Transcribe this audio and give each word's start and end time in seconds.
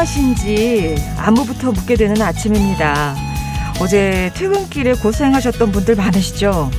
안녕하신지 0.00 0.96
안무부터 1.18 1.72
묻게 1.72 1.94
되는 1.94 2.22
아침입니다. 2.22 3.14
어제 3.82 4.32
퇴근길에 4.34 4.94
고생하셨던 4.94 5.72
분들 5.72 5.94
많으시죠? 5.94 6.70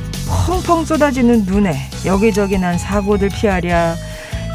펑펑 0.47 0.85
쏟아지는 0.85 1.43
눈에 1.45 1.77
여기저기 2.03 2.57
난 2.57 2.79
사고들 2.79 3.29
피하랴 3.29 3.93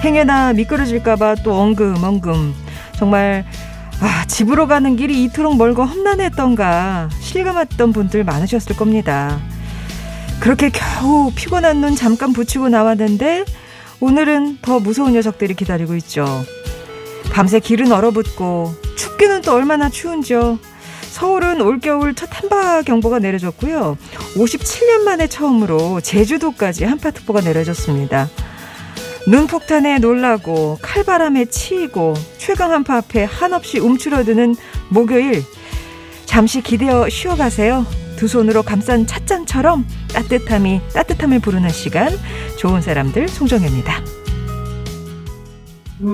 행여나 0.03 0.55
미끄러질까봐 0.55 1.37
또 1.45 1.55
엉금엉금 1.55 2.55
정말 2.97 3.45
아 4.01 4.25
집으로 4.27 4.67
가는 4.67 4.97
길이 4.97 5.23
이토록 5.23 5.57
멀고 5.57 5.85
험난했던가 5.85 7.11
실감했던 7.21 7.93
분들 7.93 8.25
많으셨을 8.25 8.75
겁니다. 8.75 9.39
그렇게 10.41 10.71
겨우 10.71 11.31
피곤한 11.33 11.81
눈 11.81 11.95
잠깐 11.95 12.33
붙이고 12.33 12.69
나왔는데 12.69 13.45
오늘은 14.01 14.59
더 14.61 14.81
무서운 14.81 15.13
녀석들이 15.13 15.55
기다리고 15.55 15.95
있죠. 15.97 16.45
밤새 17.37 17.61
길은 17.61 17.93
얼어붙고 17.93 18.75
춥기는 18.97 19.43
또 19.43 19.53
얼마나 19.53 19.91
추운지요. 19.91 20.59
서울은 21.11 21.61
올겨울 21.61 22.15
첫 22.15 22.31
한파 22.33 22.81
경보가 22.81 23.19
내려졌고요. 23.19 23.99
57년 24.37 25.03
만에 25.03 25.27
처음으로 25.27 26.01
제주도까지 26.01 26.87
한파특보가 26.87 27.43
내려졌습니다. 27.43 28.31
눈폭탄에 29.29 29.99
놀라고 29.99 30.79
칼바람에 30.81 31.45
치이고 31.45 32.15
최강 32.39 32.73
한파 32.73 32.97
앞에 32.97 33.25
한없이 33.25 33.81
움츠러드는 33.81 34.57
목요일 34.89 35.45
잠시 36.25 36.63
기대어 36.63 37.11
쉬어가세요. 37.11 37.85
두 38.17 38.29
손으로 38.29 38.63
감싼 38.63 39.07
찻잔처럼 39.07 39.87
따뜻함이 40.15 40.81
따뜻함을 40.95 41.41
부르는 41.41 41.69
시간 41.69 42.19
좋은 42.57 42.81
사람들 42.81 43.29
송정혜입니다. 43.29 44.16
좋은 45.99 46.11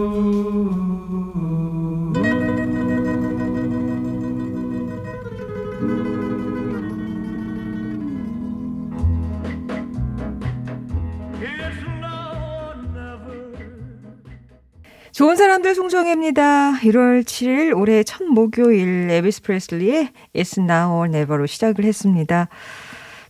사람들 15.36 15.74
송정혜입니다. 15.74 16.74
1월 16.83 17.24
7일 17.24 17.77
올해 17.77 18.05
첫 18.05 18.22
목요일 18.22 19.11
에비스 19.11 19.42
프레슬리의 19.42 20.11
It's 20.33 20.58
Now 20.58 20.96
or 20.96 21.08
Never로 21.08 21.46
시작을 21.46 21.84
했습니다. 21.84 22.48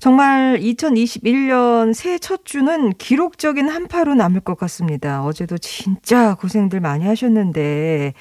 정말 0.03 0.59
2021년 0.59 1.95
새해 1.95 2.19
첫 2.19 2.45
주는 2.45 2.93
기록적인 2.95 3.69
한파로 3.69 4.17
남을 4.17 4.41
것 4.41 4.59
같습니다. 4.59 5.23
어제도 5.23 5.59
진짜 5.59 6.35
고생들 6.35 6.81
많이 6.81 7.07
하셨는데 7.07 8.13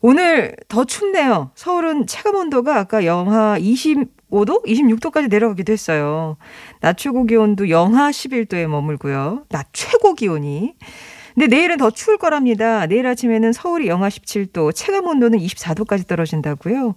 오늘 0.00 0.56
더 0.68 0.86
춥네요. 0.86 1.50
서울은 1.54 2.06
체감 2.06 2.36
온도가 2.36 2.78
아까 2.78 3.04
영하 3.04 3.58
25도, 3.58 4.64
26도까지 4.64 5.28
내려가기도 5.28 5.70
했어요. 5.70 6.38
낮 6.80 6.96
최고 6.96 7.24
기온도 7.24 7.68
영하 7.68 8.08
11도에 8.08 8.66
머물고요. 8.66 9.44
낮 9.50 9.66
최고 9.74 10.14
기온이 10.14 10.76
근데 11.34 11.48
내일은 11.48 11.78
더 11.78 11.90
추울 11.90 12.16
거랍니다. 12.16 12.86
내일 12.86 13.06
아침에는 13.08 13.52
서울이 13.52 13.88
영하 13.88 14.08
17도, 14.08 14.72
체감 14.72 15.08
온도는 15.08 15.40
24도까지 15.40 16.06
떨어진다고요. 16.06 16.94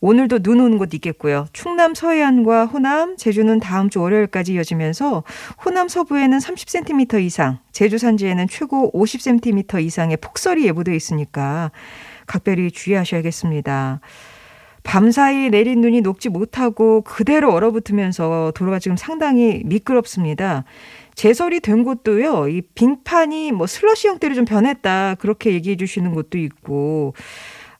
오늘도 0.00 0.40
눈 0.40 0.60
오는 0.60 0.78
곳 0.78 0.94
있겠고요. 0.94 1.46
충남 1.52 1.94
서해안과 1.94 2.66
호남, 2.66 3.16
제주는 3.16 3.58
다음 3.58 3.90
주 3.90 4.00
월요일까지 4.00 4.54
이어지면서 4.54 5.24
호남 5.64 5.88
서부에는 5.88 6.38
30cm 6.38 7.22
이상, 7.22 7.58
제주 7.72 7.98
산지에는 7.98 8.46
최고 8.48 8.92
50cm 8.92 9.82
이상의 9.82 10.16
폭설이 10.18 10.64
예보돼 10.66 10.94
있으니까 10.94 11.72
각별히 12.26 12.70
주의하셔야겠습니다. 12.70 14.00
밤사이 14.84 15.50
내린 15.50 15.80
눈이 15.80 16.00
녹지 16.00 16.28
못하고 16.28 17.02
그대로 17.02 17.52
얼어붙으면서 17.52 18.52
도로가 18.54 18.78
지금 18.78 18.96
상당히 18.96 19.60
미끄럽습니다. 19.64 20.64
제설이 21.14 21.60
된 21.60 21.82
곳도요, 21.82 22.48
이 22.48 22.62
빙판이 22.62 23.52
뭐 23.52 23.66
슬러시 23.66 24.08
형태로 24.08 24.34
좀 24.34 24.44
변했다. 24.44 25.16
그렇게 25.16 25.52
얘기해 25.52 25.76
주시는 25.76 26.14
곳도 26.14 26.38
있고, 26.38 27.12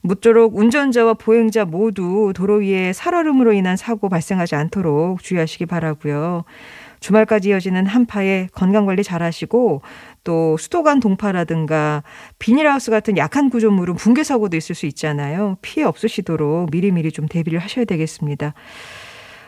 모쪼록 0.08 0.56
운전자와 0.56 1.14
보행자 1.14 1.66
모두 1.66 2.32
도로 2.34 2.56
위에 2.56 2.94
살얼음으로 2.94 3.52
인한 3.52 3.76
사고 3.76 4.08
발생하지 4.08 4.54
않도록 4.54 5.22
주의하시기 5.22 5.66
바라고요. 5.66 6.44
주말까지 7.00 7.50
이어지는 7.50 7.86
한파에 7.86 8.48
건강 8.52 8.86
관리 8.86 9.04
잘 9.04 9.22
하시고 9.22 9.82
또 10.24 10.56
수도관 10.56 11.00
동파라든가 11.00 12.02
비닐하우스 12.38 12.91
같은 12.91 13.19
약한 13.19 13.50
구조물은 13.50 13.96
붕괴 13.96 14.24
사고도 14.24 14.56
있을 14.56 14.74
수 14.74 14.86
있잖아요. 14.86 15.58
피해 15.60 15.84
없으시도록 15.84 16.70
미리미리 16.72 17.12
좀 17.12 17.28
대비를 17.28 17.58
하셔야 17.58 17.84
되겠습니다. 17.84 18.54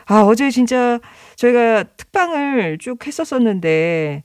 아, 0.05 0.21
어제 0.21 0.51
진짜 0.51 0.99
저희가 1.37 1.83
특방을 1.97 2.77
쭉 2.79 3.05
했었었는데, 3.05 4.23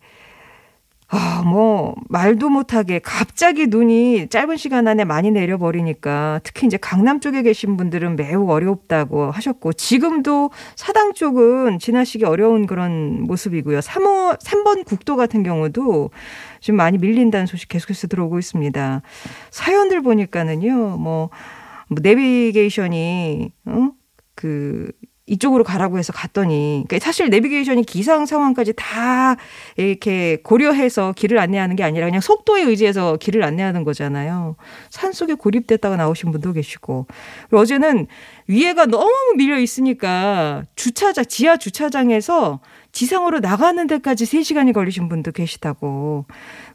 아, 1.09 1.43
뭐, 1.47 1.95
말도 2.09 2.49
못하게 2.49 2.99
갑자기 2.99 3.69
눈이 3.69 4.29
짧은 4.29 4.57
시간 4.57 4.89
안에 4.89 5.05
많이 5.05 5.31
내려버리니까 5.31 6.41
특히 6.43 6.67
이제 6.67 6.77
강남 6.77 7.21
쪽에 7.21 7.43
계신 7.43 7.77
분들은 7.77 8.17
매우 8.17 8.51
어렵다고 8.51 9.31
하셨고, 9.31 9.73
지금도 9.75 10.51
사당 10.75 11.15
쪽은 11.15 11.79
지나시기 11.79 12.25
어려운 12.25 12.67
그런 12.67 13.23
모습이고요. 13.23 13.79
3호, 13.79 14.41
3번 14.41 14.85
국도 14.85 15.15
같은 15.15 15.45
경우도 15.45 16.11
지금 16.61 16.77
많이 16.77 16.99
밀린다는 16.99 17.47
소식 17.47 17.69
계속해서 17.69 18.09
들어오고 18.09 18.41
있습니다. 18.41 19.03
사연들 19.51 20.03
보니까는요, 20.03 20.75
뭐, 20.99 21.31
뭐 21.89 21.99
내비게이션이, 22.03 23.53
어? 23.67 23.91
그 24.35 24.91
이쪽으로 25.27 25.65
가라고 25.65 25.99
해서 25.99 26.13
갔더니 26.13 26.85
그러니까 26.87 27.05
사실 27.05 27.29
내비게이션이 27.31 27.83
기상 27.83 28.27
상황까지 28.27 28.75
다 28.77 29.37
이렇게 29.77 30.39
고려해서 30.43 31.13
길을 31.13 31.39
안내하는 31.39 31.75
게 31.75 31.83
아니라 31.83 32.07
그냥 32.07 32.21
속도에 32.21 32.63
의지해서 32.63 33.17
길을 33.17 33.43
안내하는 33.43 33.83
거잖아요. 33.83 34.55
산속에 34.91 35.35
고립됐다가 35.35 35.97
나오신 35.97 36.31
분도 36.31 36.53
계시고 36.53 37.07
어제는 37.53 38.07
위에가 38.47 38.87
너무 38.87 39.35
밀려 39.37 39.59
있으니까 39.59 40.65
주차장 40.77 41.25
지하 41.25 41.57
주차장에서 41.57 42.61
지상으로 42.97 43.41
나가는 43.41 43.87
데까지 43.87 44.25
3시간이 44.25 44.73
걸리신 44.73 45.11
분도 45.11 45.31
계시다고. 45.31 46.25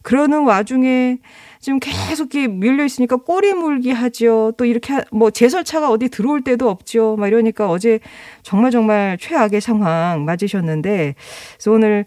그러는 0.03 0.43
와중에 0.43 1.17
지금 1.59 1.79
계속 1.79 2.35
이렇게 2.35 2.47
밀려 2.47 2.85
있으니까 2.85 3.15
꼬리 3.15 3.55
물기 3.55 3.89
하죠. 3.89 4.53
또 4.55 4.65
이렇게 4.65 5.01
뭐 5.11 5.31
제설차가 5.31 5.89
어디 5.89 6.09
들어올 6.09 6.43
때도 6.43 6.69
없죠. 6.69 7.15
막 7.17 7.25
이러니까 7.27 7.71
어제 7.71 7.99
정말 8.43 8.69
정말 8.69 9.17
최악의 9.19 9.61
상황 9.61 10.23
맞으셨는데 10.25 11.15
그래서 11.53 11.71
오늘 11.71 12.05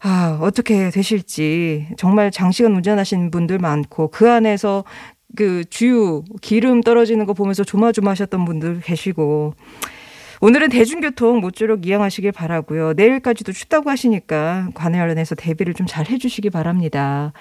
아, 0.00 0.36
어떻게 0.42 0.90
되실지 0.90 1.90
정말 1.96 2.32
장시간 2.32 2.74
운전하신 2.74 3.30
분들 3.30 3.60
많고 3.60 4.08
그 4.08 4.28
안에서 4.28 4.82
그 5.36 5.64
주유 5.70 6.24
기름 6.42 6.80
떨어지는 6.80 7.24
거 7.24 7.34
보면서 7.34 7.62
조마조마하셨던 7.62 8.46
분들 8.46 8.80
계시고 8.80 9.54
오늘은 10.44 10.68
대중교통 10.68 11.40
모쪼록 11.40 11.86
이용하시길 11.86 12.30
바라고요. 12.30 12.92
내일까지도 12.92 13.52
춥다고 13.52 13.88
하시니까 13.88 14.68
관련해서 14.74 15.34
대비를 15.34 15.72
좀 15.72 15.86
잘 15.86 16.06
해주시기 16.10 16.50
바랍니다. 16.50 17.32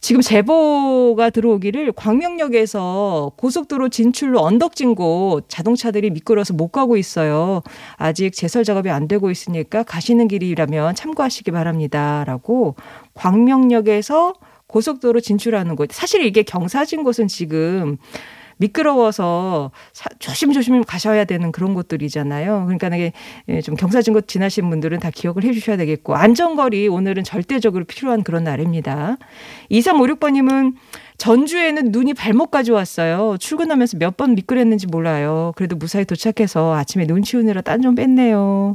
지금 0.00 0.20
제보가 0.20 1.30
들어오기를 1.30 1.92
광명역에서 1.92 3.30
고속도로 3.36 3.88
진출로 3.88 4.40
언덕진 4.40 4.96
곳 4.96 5.44
자동차들이 5.46 6.10
미끄러서 6.10 6.54
못 6.54 6.72
가고 6.72 6.96
있어요. 6.96 7.62
아직 7.98 8.32
제설 8.32 8.64
작업이 8.64 8.90
안 8.90 9.06
되고 9.06 9.30
있으니까 9.30 9.84
가시는 9.84 10.26
길이라면 10.26 10.96
참고하시기 10.96 11.52
바랍니다. 11.52 12.24
라고 12.26 12.74
광명역에서 13.14 14.34
고속도로 14.66 15.20
진출하는 15.20 15.76
곳. 15.76 15.92
사실 15.92 16.26
이게 16.26 16.42
경사진 16.42 17.04
곳은 17.04 17.28
지금 17.28 17.96
미끄러워서 18.58 19.70
사, 19.92 20.08
조심조심 20.18 20.84
가셔야 20.84 21.24
되는 21.24 21.52
그런 21.52 21.74
곳들이잖아요. 21.74 22.64
그러니까 22.66 22.88
이게 22.88 23.12
예, 23.48 23.60
좀 23.60 23.74
경사진 23.74 24.14
곳 24.14 24.26
지나신 24.28 24.70
분들은 24.70 25.00
다 25.00 25.10
기억을 25.10 25.44
해 25.44 25.52
주셔야 25.52 25.76
되겠고 25.76 26.14
안전거리 26.14 26.88
오늘은 26.88 27.24
절대적으로 27.24 27.84
필요한 27.84 28.22
그런 28.22 28.44
날입니다. 28.44 29.16
2356번님은 29.70 30.74
전주에는 31.16 31.90
눈이 31.92 32.14
발목까지 32.14 32.72
왔어요. 32.72 33.36
출근하면서 33.38 33.98
몇 33.98 34.14
번 34.16 34.34
미끄랬는지 34.36 34.86
몰라요. 34.86 35.52
그래도 35.56 35.74
무사히 35.76 36.04
도착해서 36.04 36.74
아침에 36.74 37.06
눈 37.06 37.22
치우느라 37.22 37.60
딴 37.62 37.82
좀 37.82 37.94
뺐네요. 37.96 38.74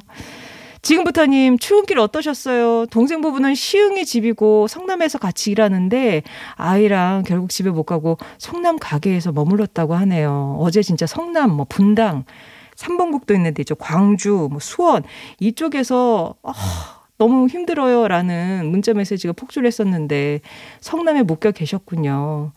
지금부터님 0.81 1.57
출근길 1.57 1.99
어떠셨어요? 1.99 2.85
동생 2.87 3.21
부부는 3.21 3.53
시흥이 3.55 4.05
집이고 4.05 4.67
성남에서 4.67 5.17
같이 5.17 5.51
일하는데 5.51 6.23
아이랑 6.55 7.23
결국 7.27 7.49
집에 7.49 7.69
못 7.69 7.83
가고 7.83 8.17
성남 8.37 8.77
가게에서 8.79 9.31
머물렀다고 9.31 9.95
하네요. 9.95 10.57
어제 10.59 10.81
진짜 10.81 11.05
성남 11.05 11.51
뭐 11.51 11.65
분당 11.67 12.23
3번국도 12.75 13.35
있는데 13.35 13.61
이제 13.61 13.75
광주 13.77 14.47
뭐 14.49 14.59
수원 14.59 15.03
이쪽에서 15.39 16.35
어, 16.41 16.53
너무 17.17 17.47
힘들어요라는 17.47 18.67
문자 18.71 18.93
메시지가 18.93 19.33
폭주를 19.33 19.67
했었는데 19.67 20.39
성남에 20.79 21.23
못 21.23 21.39
가 21.41 21.51
계셨군요. 21.51 22.53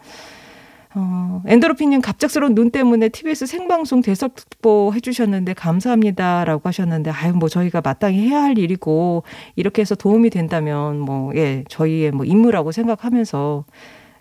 어, 0.94 1.42
엔도로핀님 1.46 2.02
갑작스러운 2.02 2.54
눈 2.54 2.70
때문에 2.70 3.08
TBS 3.08 3.46
생방송 3.46 4.02
대석보 4.02 4.92
해주셨는데 4.94 5.54
감사합니다라고 5.54 6.68
하셨는데 6.68 7.10
아유 7.10 7.32
뭐 7.32 7.48
저희가 7.48 7.80
마땅히 7.82 8.28
해야 8.28 8.42
할 8.42 8.58
일이고 8.58 9.22
이렇게 9.56 9.80
해서 9.82 9.94
도움이 9.94 10.30
된다면 10.30 10.98
뭐 11.00 11.32
예 11.34 11.64
저희의 11.68 12.10
뭐 12.12 12.26
임무라고 12.26 12.72
생각하면서 12.72 13.64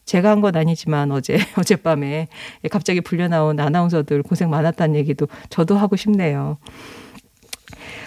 제가 0.05 0.29
한 0.31 0.41
건 0.41 0.55
아니지만 0.55 1.11
어제 1.11 1.37
어젯밤에 1.57 2.27
갑자기 2.71 3.01
불려 3.01 3.27
나온 3.27 3.59
아나운서들 3.59 4.23
고생 4.23 4.49
많았다는 4.49 4.95
얘기도 4.95 5.27
저도 5.49 5.75
하고 5.77 5.95
싶네요. 5.97 6.57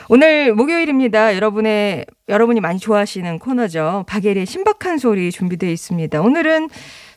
오늘 0.08 0.54
목요일입니다. 0.54 1.34
여러분의 1.34 2.04
여러분이 2.28 2.60
많이 2.60 2.78
좋아하시는 2.78 3.38
코너죠. 3.38 4.04
박예리의 4.06 4.44
신박한 4.46 4.98
소리 4.98 5.30
준비되어 5.30 5.70
있습니다. 5.70 6.20
오늘은 6.20 6.68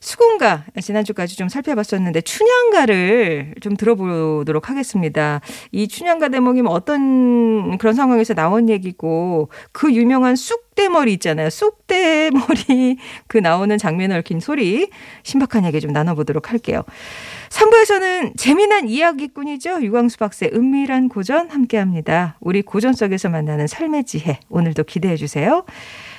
수군가 0.07 0.63
지난주까지 0.81 1.36
좀 1.36 1.50
살펴봤었는데 1.50 2.21
춘향가를 2.21 3.56
좀 3.59 3.75
들어보도록 3.75 4.69
하겠습니다. 4.69 5.42
이 5.74 5.89
춘향가 5.89 6.30
대목이 6.30 6.62
뭐 6.62 6.71
어떤 6.71 7.77
그런 7.77 7.94
상황에서 7.94 8.33
나온 8.33 8.69
얘기고 8.69 9.50
그 9.74 9.94
유명한 9.94 10.38
쑥대머리 10.38 11.12
있잖아요. 11.15 11.50
쑥대머리 11.50 12.98
그 13.27 13.38
나오는 13.38 13.77
장면을 13.77 14.19
얽힌 14.19 14.39
소리 14.39 14.89
신박한 15.24 15.65
얘기 15.65 15.81
좀 15.81 15.92
나눠보도록 15.92 16.51
할게요. 16.51 16.83
3부에서는 17.50 18.38
재미난 18.38 18.88
이야기꾼이죠. 18.88 19.81
유광수 19.81 20.19
박사의 20.19 20.54
은밀한 20.54 21.09
고전 21.09 21.50
함께합니다. 21.50 22.38
우리 22.39 22.62
고전 22.62 22.94
속에서 22.94 23.27
만나는 23.27 23.68
삶의 23.68 24.06
지혜 24.06 24.39
오늘도 24.50 24.86
기대해 24.86 25.18
주세요. 25.18 25.65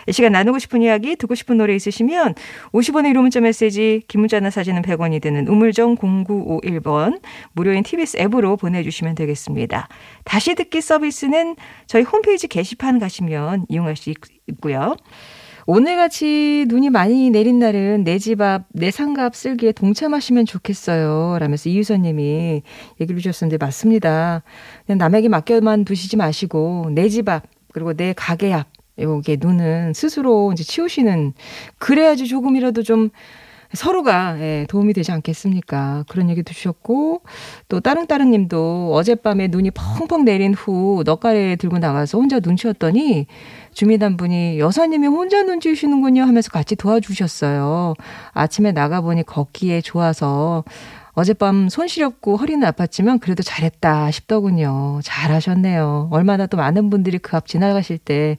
이 0.08 0.12
시간 0.12 0.32
나누고 0.32 0.58
싶은 0.58 0.80
이야기, 0.80 1.16
듣고 1.16 1.34
싶은 1.34 1.58
노래 1.58 1.74
있으시면 1.74 2.34
50원의 2.72 3.12
1호 3.12 3.20
문자 3.20 3.40
메시지, 3.40 4.02
긴 4.08 4.20
문자나 4.22 4.48
사진은 4.48 4.80
100원이 4.82 5.20
되는 5.20 5.46
우물정 5.46 5.96
0951번 5.96 7.20
무료인 7.52 7.82
TBS 7.82 8.16
앱으로 8.18 8.56
보내주시면 8.56 9.14
되겠습니다. 9.14 9.88
다시 10.24 10.54
듣기 10.54 10.80
서비스는 10.80 11.56
저희 11.86 12.02
홈페이지 12.04 12.48
게시판 12.48 12.98
가시면 12.98 13.66
이용할 13.68 13.96
수 13.96 14.08
있, 14.08 14.16
있고요. 14.46 14.96
오늘같이 15.66 16.64
눈이 16.68 16.88
많이 16.88 17.28
내린 17.28 17.58
날은 17.58 18.02
내 18.04 18.16
집 18.18 18.40
앞, 18.40 18.64
내 18.72 18.90
상가 18.90 19.26
앞 19.26 19.36
쓸기에 19.36 19.72
동참하시면 19.72 20.46
좋겠어요. 20.46 21.36
라면서 21.38 21.68
이유선 21.68 22.00
님이 22.02 22.62
얘기를 22.98 23.20
주셨는데 23.20 23.62
맞습니다. 23.62 24.42
그냥 24.86 24.96
남에게 24.96 25.28
맡겨만 25.28 25.84
두시지 25.84 26.16
마시고 26.16 26.88
내 26.94 27.10
집 27.10 27.28
앞, 27.28 27.42
그리고 27.74 27.92
내 27.92 28.14
가게 28.16 28.54
앞, 28.54 28.68
요게 28.98 29.38
눈은 29.40 29.92
스스로 29.94 30.52
이제 30.52 30.64
치우시는 30.64 31.32
그래야지 31.78 32.26
조금이라도 32.26 32.82
좀 32.82 33.10
서로가 33.74 34.40
예, 34.40 34.66
도움이 34.68 34.94
되지 34.94 35.12
않겠습니까? 35.12 36.04
그런 36.08 36.30
얘기도 36.30 36.54
주셨고 36.54 37.20
또 37.68 37.80
따릉따릉님도 37.80 38.92
어젯밤에 38.94 39.48
눈이 39.48 39.72
펑펑 39.72 40.24
내린 40.24 40.54
후 40.54 41.02
넉가래 41.04 41.56
들고 41.56 41.78
나가서 41.78 42.18
혼자 42.18 42.40
눈 42.40 42.56
치웠더니 42.56 43.26
주민 43.74 44.02
한 44.02 44.16
분이 44.16 44.58
여사님이 44.58 45.06
혼자 45.08 45.42
눈 45.42 45.60
치우시는군요 45.60 46.22
하면서 46.22 46.50
같이 46.50 46.76
도와주셨어요. 46.76 47.94
아침에 48.32 48.72
나가 48.72 49.02
보니 49.02 49.24
걷기에 49.24 49.82
좋아서 49.82 50.64
어젯밤 51.12 51.68
손 51.68 51.88
시렵고 51.88 52.36
허리는 52.36 52.66
아팠지만 52.70 53.20
그래도 53.20 53.42
잘했다 53.42 54.10
싶더군요. 54.12 55.00
잘하셨네요. 55.02 56.08
얼마나 56.12 56.46
또 56.46 56.56
많은 56.56 56.90
분들이 56.90 57.18
그 57.18 57.36
앞 57.36 57.46
지나가실 57.46 57.98
때 57.98 58.38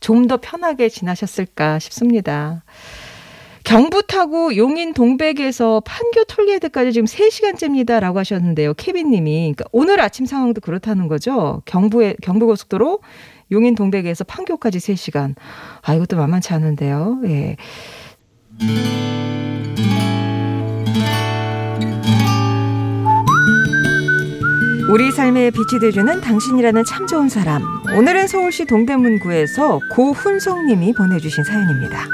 좀 0.00 0.26
더 0.26 0.38
편하게 0.38 0.88
지나셨을까 0.88 1.78
싶습니다. 1.78 2.64
경부 3.64 4.06
타고 4.06 4.56
용인 4.56 4.94
동백에서 4.94 5.82
판교 5.84 6.24
톨게이트까지 6.24 6.92
지금 6.92 7.06
3시간째입니다라고 7.06 8.18
하셨는데요. 8.18 8.74
케빈 8.74 9.10
님이. 9.10 9.40
그러니까 9.40 9.64
오늘 9.72 10.00
아침 10.00 10.24
상황도 10.24 10.60
그렇다는 10.60 11.08
거죠. 11.08 11.62
경부에 11.64 12.14
경부고속도로 12.22 13.00
용인 13.50 13.74
동백에서 13.74 14.22
판교까지 14.24 14.78
3시간. 14.78 15.34
아, 15.82 15.94
이것도 15.94 16.16
만만치 16.16 16.52
않은데요. 16.52 17.20
예. 17.24 17.56
우리 24.88 25.10
삶에 25.10 25.50
빛이 25.50 25.80
되주는 25.80 26.20
당신이라는 26.20 26.84
참 26.84 27.08
좋은 27.08 27.28
사람. 27.28 27.60
오늘은 27.96 28.28
서울시 28.28 28.64
동대문구에서 28.66 29.80
고훈성님이 29.90 30.92
보내주신 30.92 31.42
사연입니다. 31.42 32.06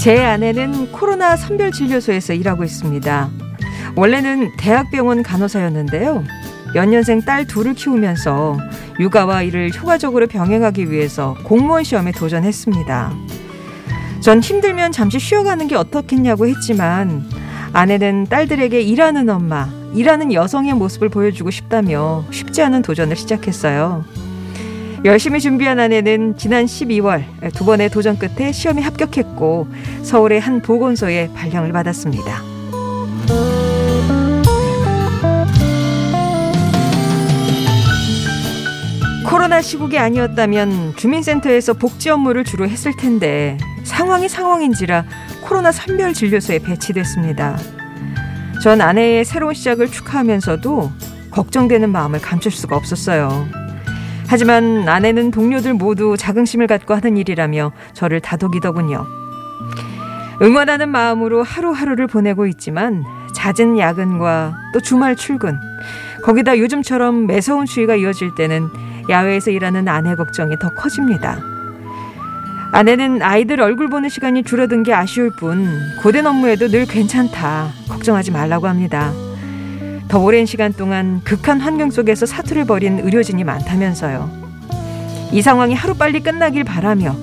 제 0.00 0.18
아내는 0.24 0.90
코로나 0.90 1.36
선별진료소에서 1.36 2.32
일하고 2.32 2.64
있습니다. 2.64 3.30
원래는 3.94 4.56
대학병원 4.56 5.22
간호사였는데요. 5.22 6.24
연년생 6.74 7.22
딸 7.22 7.46
둘을 7.46 7.74
키우면서 7.74 8.58
육아와 8.98 9.42
일을 9.42 9.72
효과적으로 9.74 10.26
병행하기 10.26 10.90
위해서 10.90 11.36
공무원 11.44 11.84
시험에 11.84 12.12
도전했습니다. 12.12 13.12
전 14.20 14.40
힘들면 14.40 14.92
잠시 14.92 15.18
쉬어가는 15.18 15.66
게 15.66 15.74
어떻겠냐고 15.74 16.46
했지만 16.46 17.24
아내는 17.72 18.26
딸들에게 18.28 18.80
일하는 18.80 19.28
엄마, 19.28 19.68
일하는 19.94 20.32
여성의 20.32 20.74
모습을 20.74 21.08
보여주고 21.08 21.50
싶다며 21.50 22.24
쉽지 22.30 22.62
않은 22.62 22.82
도전을 22.82 23.16
시작했어요. 23.16 24.04
열심히 25.04 25.40
준비한 25.40 25.80
아내는 25.80 26.36
지난 26.36 26.64
12월 26.64 27.24
두 27.54 27.64
번의 27.64 27.90
도전 27.90 28.16
끝에 28.18 28.52
시험에 28.52 28.82
합격했고 28.82 29.66
서울의 30.02 30.40
한 30.40 30.62
보건소에 30.62 31.30
발령을 31.34 31.72
받았습니다. 31.72 32.42
코로나 39.52 39.60
시국이 39.60 39.98
아니었다면 39.98 40.96
주민센터에서 40.96 41.74
복지 41.74 42.08
업무를 42.08 42.42
주로 42.42 42.66
했을 42.66 42.96
텐데 42.96 43.58
상황이 43.84 44.26
상황인지라 44.26 45.04
코로나 45.42 45.70
선별 45.70 46.14
진료소에 46.14 46.60
배치됐습니다. 46.60 47.58
전 48.62 48.80
아내의 48.80 49.26
새로운 49.26 49.52
시작을 49.52 49.88
축하하면서도 49.88 50.90
걱정되는 51.30 51.92
마음을 51.92 52.18
감출 52.18 52.50
수가 52.50 52.76
없었어요. 52.76 53.46
하지만 54.26 54.88
아내는 54.88 55.30
동료들 55.30 55.74
모두 55.74 56.16
자긍심을 56.16 56.66
갖고 56.66 56.94
하는 56.94 57.18
일이라며 57.18 57.72
저를 57.92 58.20
다독이더군요. 58.20 59.04
응원하는 60.40 60.88
마음으로 60.88 61.42
하루하루를 61.42 62.06
보내고 62.06 62.46
있지만 62.46 63.04
잦은 63.34 63.78
야근과 63.78 64.54
또 64.72 64.80
주말 64.80 65.14
출근, 65.14 65.58
거기다 66.24 66.56
요즘처럼 66.56 67.26
매서운 67.26 67.66
추위가 67.66 67.96
이어질 67.96 68.34
때는 68.34 68.70
야외에서 69.08 69.50
일하는 69.50 69.88
아내 69.88 70.14
걱정이 70.14 70.58
더 70.58 70.72
커집니다. 70.74 71.38
아내는 72.72 73.20
아이들 73.20 73.60
얼굴 73.60 73.88
보는 73.88 74.08
시간이 74.08 74.44
줄어든 74.44 74.82
게 74.82 74.94
아쉬울 74.94 75.30
뿐 75.36 75.68
고된 76.02 76.26
업무에도 76.26 76.68
늘 76.68 76.86
괜찮다. 76.86 77.68
걱정하지 77.88 78.30
말라고 78.30 78.66
합니다. 78.66 79.12
더 80.08 80.18
오랜 80.18 80.46
시간 80.46 80.72
동안 80.72 81.20
극한 81.24 81.60
환경 81.60 81.90
속에서 81.90 82.26
사투를 82.26 82.64
벌인 82.64 82.98
의료진이 82.98 83.44
많다면서요. 83.44 84.30
이 85.32 85.42
상황이 85.42 85.74
하루빨리 85.74 86.20
끝나길 86.20 86.64
바라며 86.64 87.14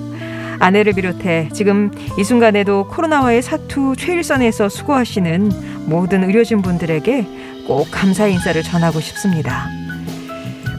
아내를 0.60 0.92
비롯해 0.92 1.48
지금 1.52 1.90
이 2.18 2.24
순간에도 2.24 2.86
코로나와의 2.88 3.42
사투 3.42 3.94
최일선에서 3.96 4.68
수고하시는 4.68 5.50
모든 5.86 6.24
의료진 6.24 6.62
분들에게 6.62 7.26
꼭 7.66 7.88
감사 7.90 8.26
인사를 8.26 8.62
전하고 8.62 9.00
싶습니다. 9.00 9.79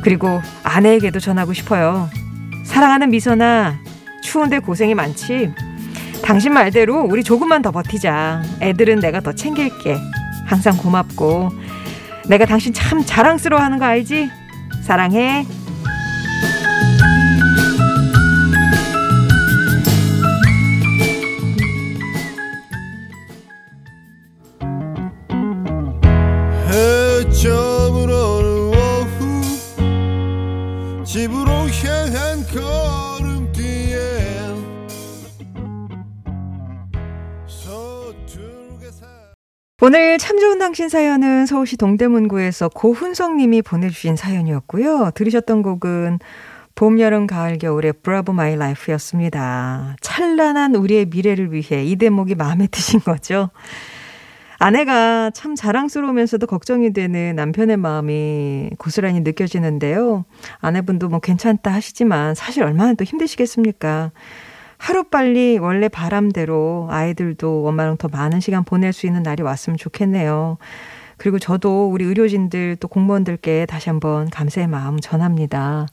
그리고 0.03 0.41
아내에게도 0.63 1.19
전하고 1.19 1.53
싶어요. 1.53 2.09
사랑하는 2.65 3.09
미선아, 3.09 3.79
추운데 4.23 4.59
고생이 4.59 4.95
많지? 4.95 5.53
당신 6.23 6.53
말대로 6.53 7.01
우리 7.01 7.23
조금만 7.23 7.61
더 7.61 7.71
버티자. 7.71 8.43
애들은 8.61 8.99
내가 8.99 9.19
더 9.21 9.33
챙길게. 9.33 9.97
항상 10.45 10.77
고맙고. 10.77 11.49
내가 12.27 12.45
당신 12.45 12.73
참 12.73 13.03
자랑스러워 13.05 13.61
하는 13.61 13.79
거 13.79 13.85
알지? 13.85 14.29
사랑해. 14.83 15.45
오늘 39.83 40.19
참 40.19 40.39
좋은 40.39 40.59
당신 40.59 40.89
사연은 40.89 41.47
서울시 41.47 41.75
동대문구에서 41.75 42.69
고훈성 42.69 43.37
님이 43.37 43.63
보내주신 43.63 44.15
사연이었고요. 44.15 45.09
들으셨던 45.15 45.63
곡은 45.63 46.19
봄, 46.75 46.99
여름, 46.99 47.25
가을, 47.25 47.57
겨울의 47.57 47.93
Bravo 48.03 48.31
My 48.31 48.55
Life였습니다. 48.55 49.95
찬란한 49.99 50.75
우리의 50.75 51.07
미래를 51.07 51.51
위해 51.51 51.83
이 51.83 51.95
대목이 51.95 52.35
마음에 52.35 52.67
드신 52.69 52.99
거죠. 52.99 53.49
아내가 54.59 55.31
참 55.31 55.55
자랑스러우면서도 55.55 56.45
걱정이 56.45 56.93
되는 56.93 57.35
남편의 57.35 57.77
마음이 57.77 58.69
고스란히 58.77 59.21
느껴지는데요. 59.21 60.25
아내분도 60.59 61.09
뭐 61.09 61.19
괜찮다 61.19 61.73
하시지만 61.73 62.35
사실 62.35 62.61
얼마나 62.61 62.93
또 62.93 63.03
힘드시겠습니까? 63.03 64.11
하루빨리 64.81 65.59
원래 65.59 65.87
바람대로 65.89 66.87
아이들도 66.89 67.67
엄마랑 67.67 67.97
더 67.97 68.07
많은 68.07 68.39
시간 68.39 68.63
보낼 68.63 68.93
수 68.93 69.05
있는 69.05 69.21
날이 69.21 69.43
왔으면 69.43 69.77
좋겠네요. 69.77 70.57
그리고 71.17 71.37
저도 71.37 71.87
우리 71.91 72.03
의료진들 72.03 72.77
또 72.79 72.87
공무원들께 72.87 73.67
다시 73.67 73.89
한번 73.89 74.31
감사의 74.31 74.67
마음 74.67 74.99
전합니다. 74.99 75.85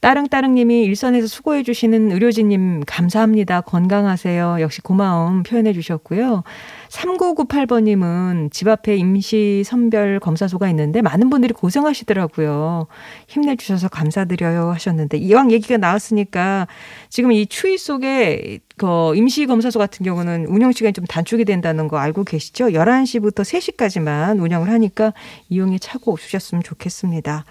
따릉따릉님이 0.00 0.82
일선에서 0.82 1.28
수고해 1.28 1.62
주시는 1.62 2.10
의료진님 2.10 2.82
감사합니다. 2.84 3.60
건강하세요. 3.60 4.56
역시 4.60 4.80
고마움 4.80 5.44
표현해 5.44 5.72
주셨고요. 5.72 6.42
3998번님은 6.88 8.52
집 8.52 8.68
앞에 8.68 8.96
임시 8.96 9.62
선별 9.64 10.20
검사소가 10.20 10.68
있는데 10.70 11.02
많은 11.02 11.30
분들이 11.30 11.52
고생하시더라고요. 11.52 12.86
힘내주셔서 13.28 13.88
감사드려요 13.88 14.70
하셨는데 14.70 15.18
이왕 15.18 15.52
얘기가 15.52 15.76
나왔으니까 15.76 16.66
지금 17.08 17.32
이 17.32 17.46
추위 17.46 17.78
속에 17.78 18.60
그 18.76 19.14
임시 19.16 19.46
검사소 19.46 19.78
같은 19.78 20.04
경우는 20.04 20.46
운영 20.46 20.72
시간이 20.72 20.92
좀 20.92 21.04
단축이 21.06 21.44
된다는 21.44 21.88
거 21.88 21.98
알고 21.98 22.24
계시죠? 22.24 22.66
11시부터 22.66 23.40
3시까지만 23.40 24.42
운영을 24.42 24.70
하니까 24.70 25.12
이용에 25.48 25.78
차고 25.78 26.16
주셨으면 26.16 26.62
좋겠습니다. 26.62 27.44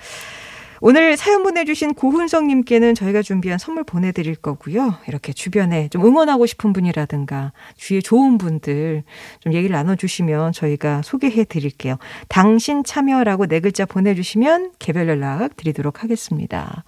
오늘 0.87 1.17
사연 1.17 1.41
보내주신 1.41 1.95
고훈성님께는 1.95 2.93
저희가 2.93 3.23
준비한 3.23 3.57
선물 3.57 3.83
보내드릴 3.83 4.35
거고요. 4.35 4.93
이렇게 5.07 5.33
주변에 5.33 5.87
좀 5.87 6.05
응원하고 6.05 6.45
싶은 6.45 6.73
분이라든가 6.73 7.53
주위에 7.75 8.01
좋은 8.01 8.37
분들 8.37 9.01
좀 9.39 9.53
얘기를 9.53 9.73
나눠주시면 9.73 10.51
저희가 10.51 11.01
소개해 11.01 11.45
드릴게요. 11.45 11.97
당신 12.29 12.83
참여라고 12.83 13.47
네 13.47 13.61
글자 13.61 13.87
보내주시면 13.87 14.73
개별 14.77 15.09
연락 15.09 15.57
드리도록 15.57 16.03
하겠습니다. 16.03 16.83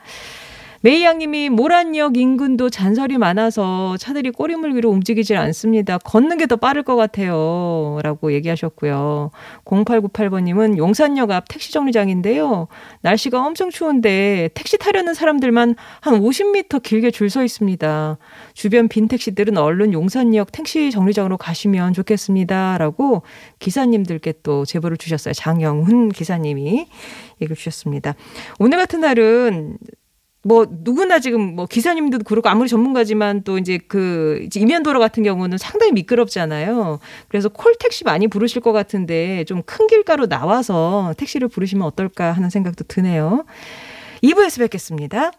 메이양님이 0.88 1.50
모란역 1.50 2.16
인근도 2.16 2.70
잔설이 2.70 3.18
많아서 3.18 3.98
차들이 3.98 4.32
꼬리물 4.32 4.74
위로 4.74 4.90
움직이질 4.90 5.36
않습니다. 5.36 5.98
걷는 5.98 6.38
게 6.38 6.46
더 6.48 6.56
빠를 6.56 6.84
것 6.84 6.96
같아요. 6.96 8.00
라고 8.04 8.32
얘기하셨고요. 8.32 9.32
0898번님은 9.66 10.78
용산역 10.78 11.32
앞 11.32 11.50
택시 11.50 11.74
정류장인데요. 11.74 12.70
날씨가 13.02 13.46
엄청 13.46 13.70
추운데 13.70 14.50
택시 14.54 14.78
타려는 14.78 15.14
사람들만 15.14 15.76
한 16.00 16.22
50m 16.22 16.82
길게 16.82 17.12
줄 17.12 17.28
서 17.28 17.44
있습니다. 17.44 18.18
주변 18.54 18.88
빈 18.88 19.10
택시들은 19.10 19.58
얼른 19.58 19.92
용산역 19.92 20.54
택시 20.54 20.90
정류장으로 20.92 21.36
가시면 21.36 21.92
좋겠습니다. 21.92 22.78
라고 22.78 23.24
기사님들께 23.60 24.36
또 24.44 24.64
제보를 24.64 24.96
주셨어요. 24.96 25.34
장영훈 25.34 26.08
기사님이 26.08 26.88
얘기를 27.42 27.58
주셨습니다. 27.58 28.16
오늘 28.60 28.78
같은 28.78 29.02
날은 29.02 29.78
뭐 30.48 30.66
누구나 30.70 31.20
지금 31.20 31.56
뭐 31.58 31.66
기사님도 31.66 32.20
그렇고 32.20 32.48
아무리 32.48 32.70
전문가지만 32.70 33.44
또 33.44 33.58
이제 33.58 33.78
그 33.90 34.42
이제 34.46 34.62
이면도로 34.62 34.98
같은 35.00 35.22
경우는 35.24 35.58
상당히 35.58 35.92
미끄럽잖아요. 35.92 37.00
그래서 37.28 37.50
콜 37.50 37.76
택시 37.78 38.06
많이 38.06 38.30
부르실 38.30 38.62
것 38.62 38.72
같은데 38.72 39.44
좀 39.44 39.62
큰 39.66 39.88
길가로 39.88 40.28
나와서 40.28 41.14
택시를 41.18 41.50
부르시면 41.50 41.86
어떨까 41.86 42.32
하는 42.32 42.50
생각도 42.50 42.86
드네요. 42.88 43.44
2부에서 44.24 44.60
뵙겠습니다. 44.60 45.32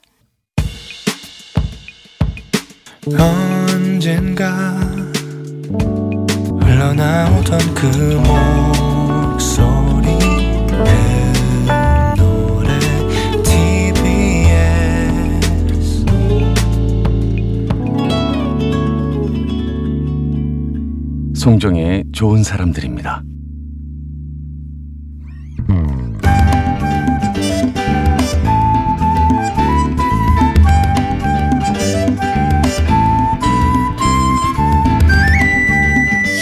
언젠가 3.06 4.76
흘러나오던 6.60 7.58
그목 7.74 8.87
송정의 21.48 22.04
좋은 22.12 22.42
사람들입니다. 22.42 23.22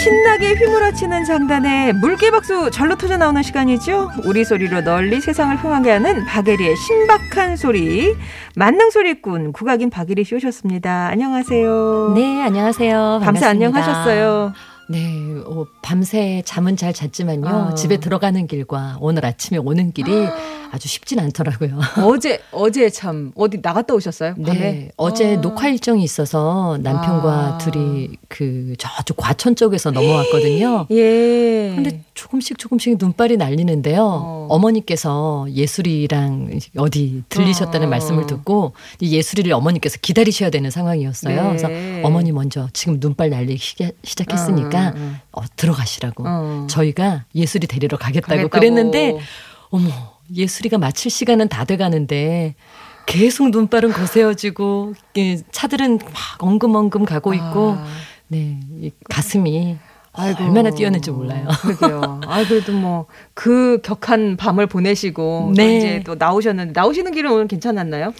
신나게 0.03 0.55
휘몰아치는 0.55 1.23
장단에 1.23 1.93
물개박수 1.93 2.71
절로 2.71 2.97
터져 2.97 3.15
나오는 3.15 3.41
시간이죠. 3.41 4.09
우리 4.25 4.43
소리로 4.43 4.81
널리 4.81 5.21
세상을 5.21 5.55
흥하게 5.55 5.91
하는 5.91 6.25
박예리의 6.25 6.75
신박한 6.75 7.55
소리. 7.55 8.13
만능 8.57 8.89
소리꾼 8.89 9.53
국악인 9.53 9.89
박예리 9.89 10.25
씨 10.25 10.35
오셨습니다. 10.35 11.07
안녕하세요. 11.07 12.11
네, 12.13 12.41
안녕하세요. 12.41 13.21
반갑습니다. 13.23 13.47
안녕하셨어요. 13.47 14.51
네, 14.89 15.35
어, 15.45 15.65
밤새 15.81 16.41
잠은 16.45 16.77
잘 16.77 16.93
잤지만요. 16.93 17.45
어. 17.71 17.75
집에 17.75 17.97
들어가는 17.97 18.47
길과 18.47 18.97
오늘 19.01 19.25
아침에 19.25 19.57
오는 19.57 19.91
길이 19.91 20.11
아주 20.71 20.87
쉽진 20.87 21.19
않더라고요. 21.19 21.77
어제 22.05 22.41
어제 22.51 22.89
참 22.89 23.31
어디 23.35 23.59
나갔다 23.61 23.93
오셨어요? 23.93 24.35
밤에? 24.35 24.59
네, 24.59 24.91
어제 24.95 25.35
아. 25.35 25.41
녹화 25.41 25.67
일정이 25.67 26.03
있어서 26.03 26.77
남편과 26.81 27.29
아. 27.31 27.57
둘이 27.57 28.11
그 28.29 28.75
저쪽 28.77 29.17
과천 29.17 29.55
쪽에서 29.57 29.91
넘어왔거든요. 29.91 30.87
예. 30.91 31.73
근데 31.75 32.03
조금씩 32.13 32.57
조금씩 32.57 32.97
눈발이 32.97 33.35
날리는데요. 33.37 34.01
어. 34.03 34.47
어. 34.49 34.59
머니께서 34.59 35.47
예술이랑 35.51 36.59
어디 36.77 37.23
들리셨다는 37.27 37.87
어. 37.87 37.89
말씀을 37.89 38.25
듣고 38.25 38.71
이 39.01 39.15
예술이를 39.15 39.51
어머니께서 39.53 39.97
기다리셔야 40.01 40.49
되는 40.49 40.69
상황이었어요. 40.71 41.35
네. 41.41 41.47
그래서 41.47 41.67
어머니 42.07 42.31
먼저 42.31 42.69
지금 42.71 42.99
눈발 43.01 43.29
날리기 43.29 43.57
시작- 43.57 43.91
시작했으니까 44.03 44.76
음, 44.79 44.93
음, 44.95 45.19
어, 45.31 45.41
들어가시라고 45.55 46.23
어. 46.27 46.67
저희가 46.69 47.25
예술이 47.35 47.67
데리러 47.67 47.97
가겠다고, 47.97 48.27
가겠다고. 48.29 48.49
그랬는데 48.49 49.17
어머 49.69 49.89
예술이가 50.33 50.77
마칠 50.77 51.11
시간은 51.11 51.49
다 51.49 51.65
돼가는데 51.65 52.55
계속 53.05 53.49
눈발은 53.49 53.93
거세어지고 53.93 54.93
예, 55.17 55.37
차들은 55.51 55.97
막 55.97 56.13
엉금엉금 56.39 57.05
가고 57.05 57.33
있고 57.33 57.75
아. 57.77 57.85
네이 58.27 58.91
가슴이 59.09 59.77
아이고. 60.13 60.43
얼마나 60.43 60.71
뛰었는지 60.71 61.11
몰라요. 61.11 61.47
그러게요. 61.61 62.21
아, 62.25 62.43
그래도 62.43 62.71
뭐, 62.73 63.05
그 63.35 63.79
격한 63.83 64.35
밤을 64.37 64.65
보내시고, 64.65 65.53
또 65.55 65.61
네. 65.61 65.77
이제 65.77 66.03
또 66.03 66.15
나오셨는데, 66.15 66.71
나오시는 66.73 67.11
길은 67.11 67.31
오늘 67.31 67.47
괜찮았나요? 67.47 68.13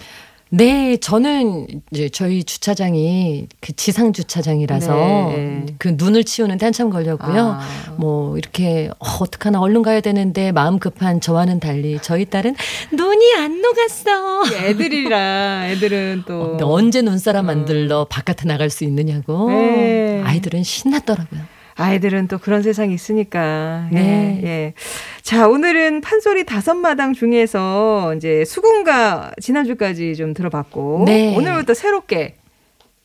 네, 0.50 0.96
저는 0.96 1.66
이제 1.92 2.08
저희 2.08 2.42
주차장이 2.42 3.48
그 3.60 3.74
지상 3.76 4.12
주차장이라서 4.12 4.94
네. 4.94 5.66
그 5.78 5.94
눈을 5.96 6.24
치우는데 6.24 6.64
한참 6.64 6.90
걸렸고요. 6.90 7.58
아. 7.58 7.94
뭐 7.96 8.38
이렇게 8.38 8.90
어, 8.98 9.06
어떡하나 9.20 9.60
얼른 9.60 9.82
가야 9.82 10.00
되는데 10.00 10.52
마음 10.52 10.78
급한 10.78 11.20
저와는 11.20 11.60
달리 11.60 11.98
저희 12.00 12.24
딸은 12.24 12.56
눈이 12.92 13.34
안 13.36 13.60
녹았어. 13.60 14.56
애들이라, 14.64 15.68
애들은 15.68 16.22
또. 16.26 16.50
근데 16.50 16.64
언제 16.64 17.02
눈사람 17.02 17.46
만들러 17.46 18.06
바깥에 18.06 18.46
나갈 18.46 18.70
수 18.70 18.84
있느냐고. 18.84 19.50
네. 19.50 20.22
아이들은 20.24 20.62
신났더라고요. 20.62 21.57
아이들은 21.78 22.28
또 22.28 22.38
그런 22.38 22.62
세상이 22.62 22.92
있으니까. 22.92 23.88
예, 23.92 23.94
네. 23.94 24.40
예. 24.44 24.74
자, 25.22 25.48
오늘은 25.48 26.00
판소리 26.00 26.44
다섯 26.44 26.74
마당 26.74 27.14
중에서 27.14 28.14
이제 28.16 28.44
수군가 28.44 29.32
지난주까지 29.40 30.16
좀 30.16 30.34
들어봤고. 30.34 31.04
네. 31.06 31.36
오늘부터 31.36 31.74
새롭게 31.74 32.34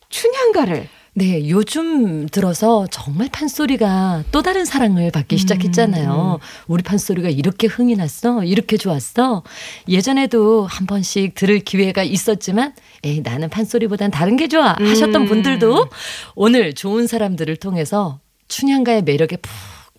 춘향가를. 0.08 0.88
네, 1.16 1.48
요즘 1.48 2.26
들어서 2.26 2.88
정말 2.90 3.28
판소리가 3.30 4.24
또 4.32 4.42
다른 4.42 4.64
사랑을 4.64 5.12
받기 5.12 5.36
시작했잖아요. 5.36 6.40
우리 6.66 6.82
판소리가 6.82 7.28
이렇게 7.28 7.68
흥이 7.68 7.94
났어? 7.94 8.42
이렇게 8.42 8.76
좋았어? 8.76 9.44
예전에도 9.88 10.66
한 10.66 10.88
번씩 10.88 11.36
들을 11.36 11.60
기회가 11.60 12.02
있었지만, 12.02 12.74
에이, 13.04 13.20
나는 13.22 13.48
판소리보단 13.48 14.10
다른 14.10 14.36
게 14.36 14.48
좋아. 14.48 14.74
하셨던 14.76 15.22
음. 15.22 15.26
분들도 15.26 15.86
오늘 16.34 16.74
좋은 16.74 17.06
사람들을 17.06 17.54
통해서 17.58 18.18
춘향가의 18.54 19.02
매력에 19.02 19.36
푹 19.36 19.50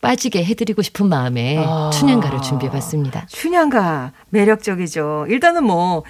빠지게 0.01 0.45
해드리고 0.45 0.81
싶은 0.81 1.07
마음에 1.07 1.57
아. 1.57 1.89
춘향가를 1.91 2.41
준비해 2.41 2.71
봤습니다. 2.71 3.25
춘향가 3.27 4.13
매력적이죠. 4.29 5.25
일단은 5.29 5.65
뭐 5.65 6.03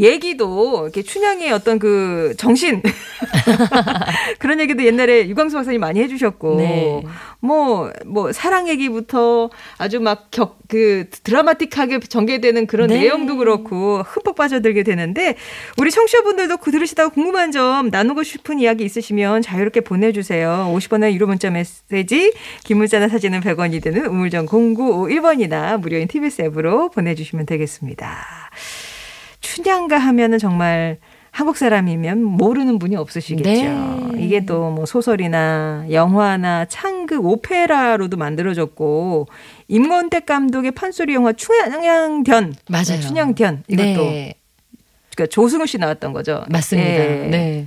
얘기도 0.00 0.82
이렇게 0.84 1.02
춘향의 1.02 1.52
어떤 1.52 1.78
그 1.78 2.34
정신 2.36 2.82
그런 4.38 4.60
얘기도 4.60 4.84
옛날에 4.84 5.28
유광수 5.28 5.56
박사님 5.56 5.80
많이 5.80 6.00
해주셨고 6.00 6.56
네. 6.56 7.04
뭐뭐 7.40 8.32
사랑 8.32 8.68
얘기부터 8.68 9.50
아주 9.78 10.00
막 10.00 10.30
격 10.30 10.60
그 10.70 11.06
드라마틱하게 11.24 11.98
전개되는 11.98 12.66
그런 12.66 12.88
네. 12.88 13.00
내용도 13.00 13.36
그렇고 13.36 14.02
흠뻑 14.02 14.36
빠져들게 14.36 14.84
되는데 14.84 15.34
우리 15.78 15.90
청취자분들도 15.90 16.58
그 16.58 16.70
들으시다가 16.70 17.10
궁금한 17.10 17.50
점 17.50 17.88
나누고 17.88 18.22
싶은 18.22 18.60
이야기 18.60 18.84
있으시면 18.84 19.42
자유롭게 19.42 19.80
보내주세요. 19.80 20.72
50원의 20.72 21.12
유료 21.12 21.26
문자 21.26 21.50
메시지 21.50 22.32
긴 22.64 22.78
문자나 22.78 23.08
사진은 23.08 23.40
100원이 23.40 23.82
되는 23.82 24.06
우물정 24.06 24.46
0951번이나 24.46 25.80
무료인 25.80 26.06
TBS 26.06 26.42
앱으로 26.42 26.90
보내주시면 26.90 27.46
되겠습니다. 27.46 28.39
춘향가 29.54 29.98
하면은 29.98 30.38
정말 30.38 30.98
한국 31.32 31.56
사람이면 31.56 32.22
모르는 32.22 32.78
분이 32.78 32.96
없으시겠죠. 32.96 33.50
네. 33.50 34.24
이게 34.24 34.44
또 34.44 34.70
뭐 34.70 34.86
소설이나 34.86 35.86
영화나 35.90 36.64
창극, 36.66 37.24
오페라로도 37.24 38.16
만들어졌고 38.16 39.28
임권택 39.68 40.26
감독의 40.26 40.72
판소리 40.72 41.14
영화 41.14 41.32
춘향견, 41.32 42.54
맞아요. 42.68 42.84
네, 42.84 43.00
춘향견 43.00 43.64
이것도 43.68 43.84
네. 43.84 44.34
그러니까 45.14 45.30
조승우 45.30 45.66
씨 45.66 45.78
나왔던 45.78 46.12
거죠. 46.12 46.44
맞습니다. 46.48 46.88
예. 46.90 47.28
네. 47.30 47.66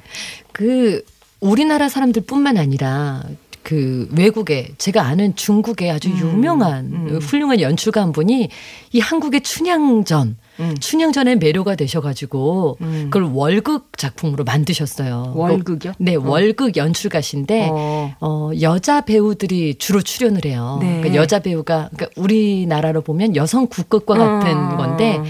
그 0.52 1.04
우리나라 1.40 1.90
사람들뿐만 1.90 2.58
아니라 2.58 3.24
그 3.64 4.10
외국에 4.16 4.70
제가 4.78 5.04
아는 5.04 5.36
중국의 5.36 5.92
아주 5.92 6.10
음, 6.10 6.18
유명한 6.20 6.86
음. 6.86 7.20
훌륭한 7.22 7.60
연출가 7.62 8.02
한 8.02 8.12
분이 8.12 8.50
이 8.92 9.00
한국의 9.00 9.42
춘향전 9.42 10.38
음. 10.60 10.76
춘향 10.80 11.12
전에 11.12 11.36
매료가 11.36 11.76
되셔가지고 11.76 12.78
음. 12.82 13.10
그걸 13.12 13.30
월극 13.34 13.98
작품으로 13.98 14.44
만드셨어요. 14.44 15.34
월극이요? 15.36 15.94
네, 15.98 16.16
월극 16.16 16.78
연출가신데 16.78 17.70
어. 17.72 18.16
어, 18.20 18.52
여자 18.62 19.02
배우들이 19.02 19.76
주로 19.76 20.02
출연을 20.02 20.46
해요. 20.46 20.78
네. 20.82 21.00
그러니까 21.00 21.16
여자 21.16 21.40
배우가 21.40 21.90
그러니까 21.94 22.22
우리나라로 22.22 23.02
보면 23.02 23.36
여성 23.36 23.68
국극과 23.68 24.16
같은 24.16 24.56
어. 24.56 24.78
건데 24.78 25.22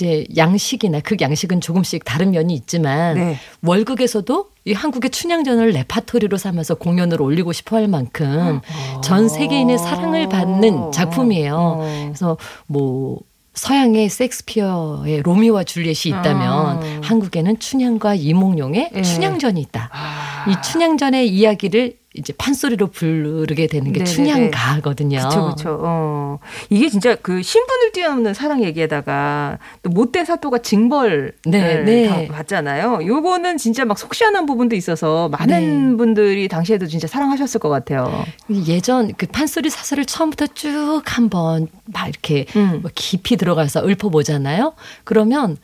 이제 0.00 0.26
양식이나 0.36 1.00
극 1.00 1.20
양식은 1.20 1.60
조금씩 1.60 2.04
다른 2.04 2.30
면이 2.30 2.54
있지만 2.54 3.16
네. 3.16 3.36
월극에서도 3.62 4.50
이 4.64 4.72
한국의 4.72 5.10
춘향전을 5.10 5.70
레파토리로 5.70 6.36
삼아서 6.36 6.74
공연을 6.76 7.20
올리고 7.20 7.52
싶어 7.52 7.76
할 7.76 7.88
만큼 7.88 8.60
전 9.02 9.28
세계인의 9.28 9.78
사랑을 9.78 10.28
받는 10.28 10.92
작품이에요. 10.92 11.56
어. 11.56 12.04
그래서 12.06 12.36
뭐 12.66 13.20
서양의 13.60 14.08
섹스피어의 14.08 15.20
로미오와 15.20 15.64
줄리엣이 15.64 16.08
있다면 16.08 16.42
아. 16.42 16.80
한국에는 17.02 17.58
춘향과 17.58 18.14
이몽룡의 18.14 18.90
예. 18.94 19.02
춘향전이 19.02 19.60
있다. 19.60 19.90
아. 19.92 20.46
이 20.48 20.54
춘향전의 20.62 21.28
이야기를 21.28 21.99
이제 22.14 22.32
판소리로 22.32 22.88
부르게 22.88 23.68
되는 23.68 23.92
게 23.92 24.00
네네네. 24.00 24.04
춘향가거든요. 24.04 25.18
그렇죠, 25.18 25.42
그렇죠. 25.44 25.78
어. 25.80 26.38
이게 26.68 26.88
진짜 26.88 27.14
그 27.14 27.40
신분을 27.40 27.92
뛰어넘는 27.92 28.34
사랑 28.34 28.64
얘기에다가 28.64 29.58
또 29.84 29.90
못된 29.90 30.24
사또가 30.24 30.58
징벌을 30.58 31.32
네, 31.46 31.82
네. 31.84 32.08
다 32.28 32.34
받잖아요. 32.34 33.06
요거는 33.06 33.58
진짜 33.58 33.84
막 33.84 33.96
속시원한 33.96 34.46
부분도 34.46 34.74
있어서 34.74 35.28
많은 35.28 35.90
네. 35.92 35.96
분들이 35.96 36.48
당시에도 36.48 36.86
진짜 36.86 37.06
사랑하셨을 37.06 37.60
것 37.60 37.68
같아요. 37.68 38.24
예전 38.66 39.12
그 39.16 39.26
판소리 39.26 39.70
사설을 39.70 40.04
처음부터 40.04 40.48
쭉 40.48 41.02
한번 41.06 41.68
막 41.86 42.08
이렇게 42.08 42.46
음. 42.56 42.80
뭐 42.82 42.90
깊이 42.92 43.36
들어가서 43.36 43.86
읊어보잖아요. 43.88 44.72
그러면 45.04 45.58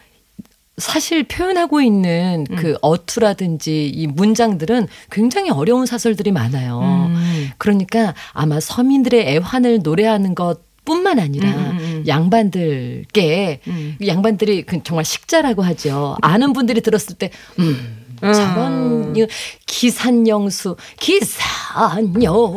사실 0.78 1.25
표현하고 1.25 1.80
있는 1.80 2.47
음. 2.50 2.56
그 2.56 2.76
어투라든지 2.83 3.88
이 3.88 4.06
문장들은 4.06 4.88
굉장히 5.11 5.50
어려운 5.50 5.86
사설들이 5.86 6.32
많아요. 6.32 6.80
음. 6.80 7.50
그러니까 7.56 8.15
아마 8.32 8.60
서민들의 8.60 9.26
애환을 9.26 9.80
노래하는 9.82 10.34
것 10.34 10.60
뿐만 10.84 11.19
아니라 11.19 11.49
음, 11.50 11.56
음, 11.56 11.78
음. 11.80 12.04
양반들께 12.06 13.60
음. 13.67 13.97
양반들이 14.06 14.62
그 14.62 14.82
정말 14.84 15.04
식자라고 15.04 15.62
하죠. 15.62 16.17
아는 16.23 16.52
분들이 16.52 16.80
들었을 16.80 17.17
때, 17.17 17.30
음, 17.58 18.06
저런 18.21 19.17
이 19.17 19.26
기산영수, 19.67 20.76
기산영수 21.00 22.54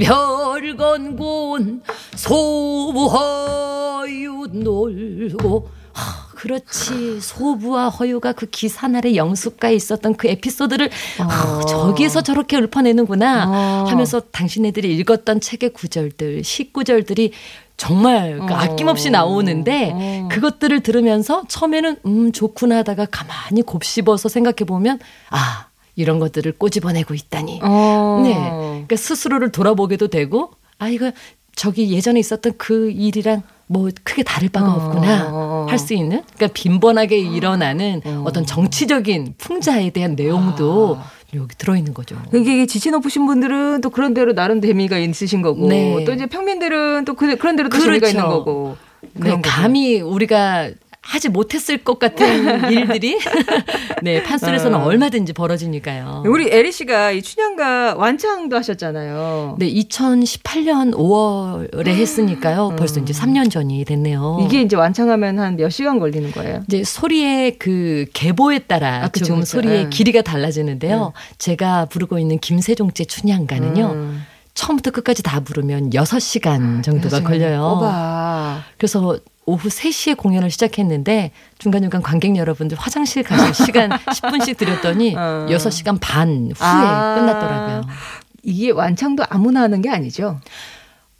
별건곤 0.00 1.82
소부허유 2.14 3.40
놀고 4.52 5.68
하, 5.92 6.29
그렇지 6.40 7.20
소부와 7.20 7.90
허유가 7.90 8.32
그 8.32 8.46
기산 8.46 8.96
아래 8.96 9.14
영수가에 9.14 9.74
있었던 9.74 10.16
그 10.16 10.26
에피소드를 10.26 10.88
아, 11.18 11.60
저기에서 11.68 12.22
저렇게 12.22 12.56
읊어내는구나 12.56 13.44
어. 13.46 13.84
하면서 13.86 14.20
당신네들이 14.20 14.96
읽었던 14.96 15.42
책의 15.42 15.74
구절들 15.74 16.42
시구절들이 16.42 17.32
정말 17.76 18.38
그 18.38 18.54
어. 18.54 18.56
아낌없이 18.56 19.10
나오는데 19.10 19.90
어. 19.92 20.28
그것들을 20.30 20.80
들으면서 20.80 21.44
처음에는 21.46 21.96
음 22.06 22.32
좋구나 22.32 22.78
하다가 22.78 23.08
가만히 23.10 23.60
곱씹어서 23.60 24.30
생각해 24.30 24.64
보면 24.66 24.98
아 25.28 25.66
이런 25.94 26.20
것들을 26.20 26.52
꼬집어내고 26.52 27.12
있다니. 27.12 27.60
어. 27.62 28.20
네. 28.24 28.32
그러니까 28.32 28.96
스스로를 28.96 29.52
돌아보게도 29.52 30.08
되고 30.08 30.52
아 30.78 30.88
이거 30.88 31.12
저기 31.54 31.92
예전에 31.92 32.18
있었던 32.18 32.54
그 32.56 32.90
일이랑 32.90 33.42
뭐 33.70 33.88
크게 34.02 34.24
다를 34.24 34.48
바가 34.48 34.68
어. 34.68 34.74
없구나 34.76 35.66
할수 35.68 35.94
있는 35.94 36.22
그러니까 36.34 36.48
빈번하게 36.54 37.18
일어나는 37.18 38.02
어 38.24 38.30
떤 38.32 38.44
정치적인 38.44 39.34
풍자에 39.38 39.90
대한 39.90 40.16
내용도 40.16 40.98
여기 41.34 41.54
들어 41.56 41.76
있는 41.76 41.94
거죠. 41.94 42.16
이게 42.34 42.66
지치 42.66 42.90
높으신 42.90 43.26
분들은 43.26 43.80
또 43.80 43.90
그런 43.90 44.12
대로 44.14 44.34
나름 44.34 44.60
재미가 44.60 44.98
있으신 44.98 45.40
거고 45.42 45.68
네. 45.68 46.04
또 46.04 46.12
이제 46.12 46.26
평민들은 46.26 47.04
또 47.04 47.14
그, 47.14 47.36
그런 47.36 47.54
대로 47.54 47.68
또 47.68 47.78
그렇죠. 47.78 47.86
재미가 47.86 48.08
있는 48.08 48.22
거고 48.26 48.76
네. 49.14 49.40
감히 49.42 50.00
우리가 50.00 50.70
하지 51.10 51.28
못했을 51.28 51.78
것 51.78 51.98
같은 51.98 52.70
일들이 52.70 53.18
네 54.02 54.22
판소리에서는 54.22 54.78
어. 54.78 54.84
얼마든지 54.84 55.32
벌어지니까요. 55.32 56.22
우리 56.26 56.48
에리 56.50 56.70
씨가 56.70 57.10
이 57.10 57.20
춘향가 57.20 57.96
완창도 57.96 58.56
하셨잖아요. 58.56 59.56
네, 59.58 59.66
2018년 59.72 60.94
5월에 60.94 61.88
했으니까요. 61.88 62.76
벌써 62.78 63.00
이제 63.00 63.12
3년 63.12 63.50
전이 63.50 63.84
됐네요. 63.84 64.38
음. 64.40 64.46
이게 64.46 64.62
이제 64.62 64.76
완창하면 64.76 65.38
한 65.38 65.56
몇 65.60 65.68
시간 65.70 65.98
걸리는 65.98 66.30
거예요? 66.30 66.62
이제 66.68 66.84
소리의 66.84 67.58
그 67.58 68.06
계보에 68.14 68.60
따라 68.60 69.02
아, 69.04 69.08
그쵸, 69.08 69.26
조금 69.26 69.40
그쵸. 69.40 69.58
소리의 69.58 69.84
예. 69.84 69.88
길이가 69.90 70.22
달라지는데요. 70.22 71.12
제가 71.38 71.86
부르고 71.86 72.18
있는 72.18 72.38
김세종제 72.38 73.04
춘향가는요. 73.04 74.14
음. 74.50 74.54
처음부터 74.54 74.90
끝까지 74.90 75.22
다 75.22 75.40
부르면 75.40 75.90
6시간 75.90 76.82
정도가 76.82 77.06
여섯 77.06 77.16
시간 77.18 77.24
걸려요. 77.24 77.76
꼽아. 77.78 78.64
그래서 78.78 79.18
오후 79.46 79.68
3시에 79.68 80.16
공연을 80.16 80.50
시작했는데 80.50 81.32
중간중간 81.58 82.02
관객 82.02 82.36
여러분들 82.36 82.76
화장실 82.78 83.22
가실 83.22 83.52
시간 83.66 83.90
10분씩 83.90 84.56
드렸더니 84.58 85.16
어. 85.16 85.46
6시간 85.48 85.98
반 86.00 86.28
후에 86.54 86.68
아. 86.68 87.14
끝났더라고요. 87.18 87.82
이게 88.42 88.70
완창도 88.70 89.24
아무나 89.28 89.62
하는 89.62 89.82
게 89.82 89.90
아니죠. 89.90 90.40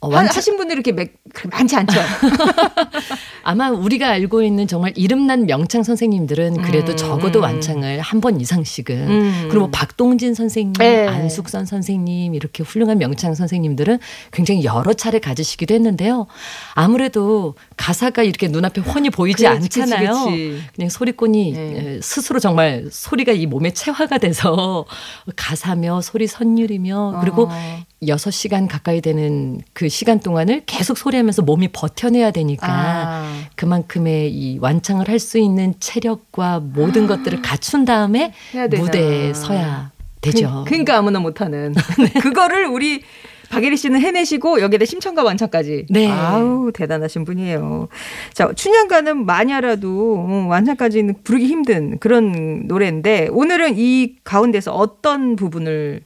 어, 0.03 0.09
하신 0.15 0.57
분들이 0.57 0.77
이렇게 0.77 0.91
맥- 0.91 1.15
많지 1.51 1.75
않죠. 1.75 1.99
아마 3.43 3.69
우리가 3.69 4.09
알고 4.09 4.41
있는 4.43 4.67
정말 4.67 4.93
이름난 4.95 5.45
명창 5.45 5.83
선생님들은 5.83 6.61
그래도 6.63 6.91
음, 6.93 6.97
적어도 6.97 7.39
음. 7.39 7.43
완창을 7.43 7.99
한 7.99 8.21
번 8.21 8.39
이상씩은 8.39 8.95
음. 9.09 9.31
그리고 9.49 9.61
뭐 9.61 9.69
박동진 9.71 10.33
선생님, 10.35 10.73
네. 10.73 11.07
안숙선 11.07 11.65
선생님 11.65 12.35
이렇게 12.35 12.61
훌륭한 12.63 12.99
명창 12.99 13.33
선생님들은 13.33 13.97
굉장히 14.31 14.63
여러 14.63 14.93
차례 14.93 15.17
가지시기도 15.19 15.73
했는데요. 15.73 16.27
아무래도 16.75 17.55
가사가 17.77 18.21
이렇게 18.23 18.47
눈앞에 18.47 18.81
훤히 18.81 19.09
보이지 19.09 19.43
그렇지, 19.43 19.81
않잖아요. 19.81 20.25
그치. 20.25 20.61
그냥 20.75 20.89
소리꾼이 20.89 21.51
네. 21.53 21.61
에, 21.61 21.99
스스로 22.01 22.39
정말 22.39 22.87
소리가 22.91 23.31
이 23.31 23.45
몸에 23.47 23.71
체화가 23.71 24.17
돼서 24.19 24.85
가사며 25.35 26.01
소리 26.01 26.27
선율이며 26.27 27.19
그리고 27.21 27.47
어. 27.51 27.83
여섯 28.07 28.31
시간 28.31 28.67
가까이 28.67 28.99
되는 28.99 29.61
그 29.73 29.87
시간 29.87 30.19
동안을 30.19 30.63
계속 30.65 30.97
소리하면서 30.97 31.43
몸이 31.43 31.67
버텨내야 31.67 32.31
되니까 32.31 32.67
아. 32.67 33.41
그만큼의 33.55 34.31
이 34.33 34.57
완창을 34.59 35.07
할 35.07 35.21
수 35.21 35.37
있는 35.37 35.75
체력과 35.79 36.61
모든 36.61 37.05
것들을 37.05 37.43
갖춘 37.43 37.85
다음에. 37.85 38.33
무대에 38.79 39.33
서야 39.35 39.91
되죠. 40.19 40.63
그, 40.67 40.73
러니까 40.73 40.97
아무나 40.97 41.19
못하는 41.19 41.75
그거를 42.21 42.65
우리 42.65 43.03
박예리 43.51 43.77
씨는 43.77 44.01
해내시고 44.01 44.61
여기에다 44.61 44.85
심청과 44.85 45.23
완창까지. 45.23 45.85
네. 45.91 46.07
아우 46.09 46.71
대단하신 46.73 47.23
분이에요. 47.23 47.87
자 48.33 48.51
춘향가는 48.51 49.29
알아도 49.29 50.25
음, 50.27 50.47
완창까지는 50.47 51.17
부르기 51.23 51.45
힘든 51.45 51.99
그런 51.99 52.63
노래인데 52.65 53.27
오늘은 53.31 53.73
이 53.77 54.15
가운데서 54.23 54.71
어떤 54.73 55.35
부분을 55.35 56.01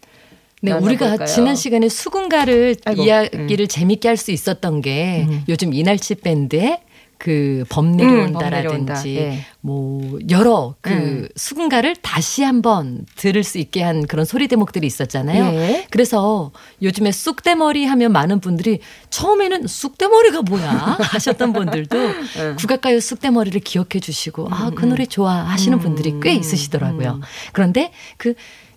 네? 0.73 0.85
우리가 0.85 1.25
지난 1.25 1.55
시간에 1.55 1.89
수군가를 1.89 2.75
아이고, 2.85 3.03
이야기를 3.03 3.67
재밌게 3.67 4.07
할 4.07 4.15
수 4.17 4.31
있었던 4.31 4.81
게 4.81 5.25
음. 5.29 5.43
요즘 5.49 5.73
이날치 5.73 6.15
밴드의 6.15 6.79
그범 7.17 7.93
음, 7.93 7.97
내려온다라든지. 7.97 9.15
예. 9.17 9.39
뭐 9.61 10.19
여러 10.29 10.75
그 10.81 10.91
음. 10.91 11.27
수군가를 11.35 11.95
다시 12.01 12.43
한번 12.43 13.05
들을 13.15 13.41
수 13.43 13.57
있게 13.57 13.81
한 13.83 14.05
그런 14.05 14.25
소리 14.25 14.47
대목들이 14.47 14.85
있었잖아요. 14.85 15.45
예. 15.55 15.87
그래서 15.89 16.51
요즘에 16.81 17.11
쑥대머리 17.11 17.85
하면 17.85 18.11
많은 18.11 18.41
분들이 18.41 18.79
처음에는 19.09 19.65
쑥대머리가 19.67 20.41
뭐야 20.43 20.97
하셨던 20.99 21.53
분들도 21.53 21.97
음. 21.97 22.55
국악가요 22.57 22.99
쑥대머리를 22.99 23.59
기억해 23.61 23.99
주시고 24.01 24.47
아 24.51 24.71
그 24.75 24.85
노래 24.85 25.05
좋아 25.05 25.33
하시는 25.35 25.79
분들이 25.79 26.15
꽤 26.21 26.33
음. 26.33 26.39
있으시더라고요. 26.39 27.21
그런데 27.53 27.91
그 28.17 28.33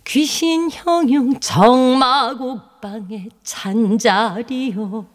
귀신 0.09 0.71
형용 0.71 1.38
정마곡방에 1.38 3.29
잔자리요 3.42 5.07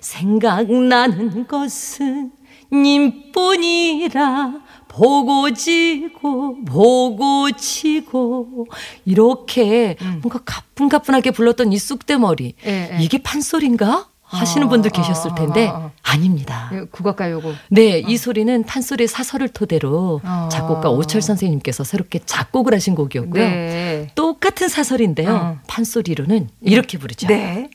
생각나는 0.00 1.46
것은 1.46 2.32
님뿐이라 2.72 4.54
보고 4.88 5.52
지고 5.52 6.64
보고 6.64 7.50
치고 7.52 8.66
이렇게 9.04 9.96
뭔가 10.20 10.40
가뿐가뿐하게 10.44 11.30
불렀던 11.30 11.72
이 11.72 11.78
쑥대머리 11.78 12.54
예, 12.66 12.90
예. 12.92 12.98
이게 13.00 13.22
판소리인가 13.22 14.10
하시는 14.30 14.66
아, 14.66 14.70
분들 14.70 14.90
계셨을 14.90 15.32
아, 15.32 15.34
텐데 15.34 15.66
아, 15.68 15.72
아. 15.72 15.90
아 16.02 16.16
닙니다. 16.16 16.70
예, 16.72 16.84
국악가요고. 16.90 17.52
네, 17.68 17.98
이 17.98 18.16
소리는 18.16 18.62
판소리 18.64 19.06
사설을 19.06 19.48
토대로 19.48 20.20
어. 20.24 20.48
작곡가 20.50 20.90
오철 20.90 21.20
선생님께서 21.20 21.84
새롭게 21.84 22.20
작곡을 22.24 22.74
하신 22.74 22.94
곡이었고요. 22.94 23.42
네. 23.42 24.10
똑같은 24.40 24.68
사설인데요. 24.68 25.30
어. 25.30 25.58
판소리로는 25.66 26.48
이렇게 26.62 26.96
부르죠. 26.98 27.26
네. 27.26 27.68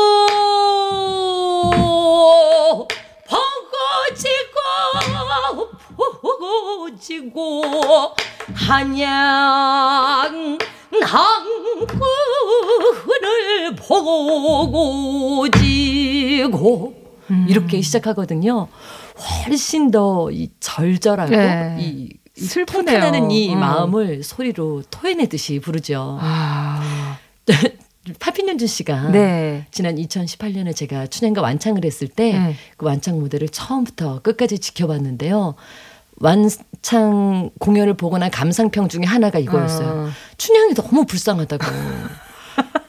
보고 3.29 4.15
지고 4.15 4.61
보고 5.97 6.97
지고 6.99 7.63
한양 8.55 10.59
항구를 11.03 12.17
보고 13.77 15.49
지고 15.51 16.95
이렇게 17.49 17.81
시작하거든요. 17.81 18.69
훨씬 19.47 19.91
더 19.91 20.29
이 20.31 20.51
절절하고 20.61 21.31
네. 21.31 21.77
이, 21.81 22.11
이 22.37 22.41
슬프네요. 22.41 23.01
통탄하는 23.01 23.31
이 23.31 23.55
음. 23.55 23.61
마음을 23.61 24.23
소리로 24.23 24.83
토해내듯이 24.91 25.61
부르죠. 25.61 26.19
아. 26.21 27.19
파핀연준 28.21 28.69
씨가 28.69 29.11
네. 29.11 29.67
지난 29.73 29.97
2018년에 29.97 30.77
제가 30.77 31.09
춘향과 31.09 31.43
완창을 31.43 31.85
했을 31.85 32.07
때그 32.07 32.37
네. 32.39 32.55
완창 32.79 33.19
무대를 33.19 33.49
처음부터 33.49 34.21
끝까지 34.23 34.61
지켜봤는데요. 34.61 35.57
완창 36.19 37.51
공연을 37.59 37.95
난 38.19 38.31
감상평 38.31 38.89
중에 38.89 39.03
하나가 39.05 39.39
이거였어요. 39.39 39.89
어. 39.89 40.09
춘향이 40.37 40.75
너무 40.75 41.05
불쌍하다고. 41.05 41.65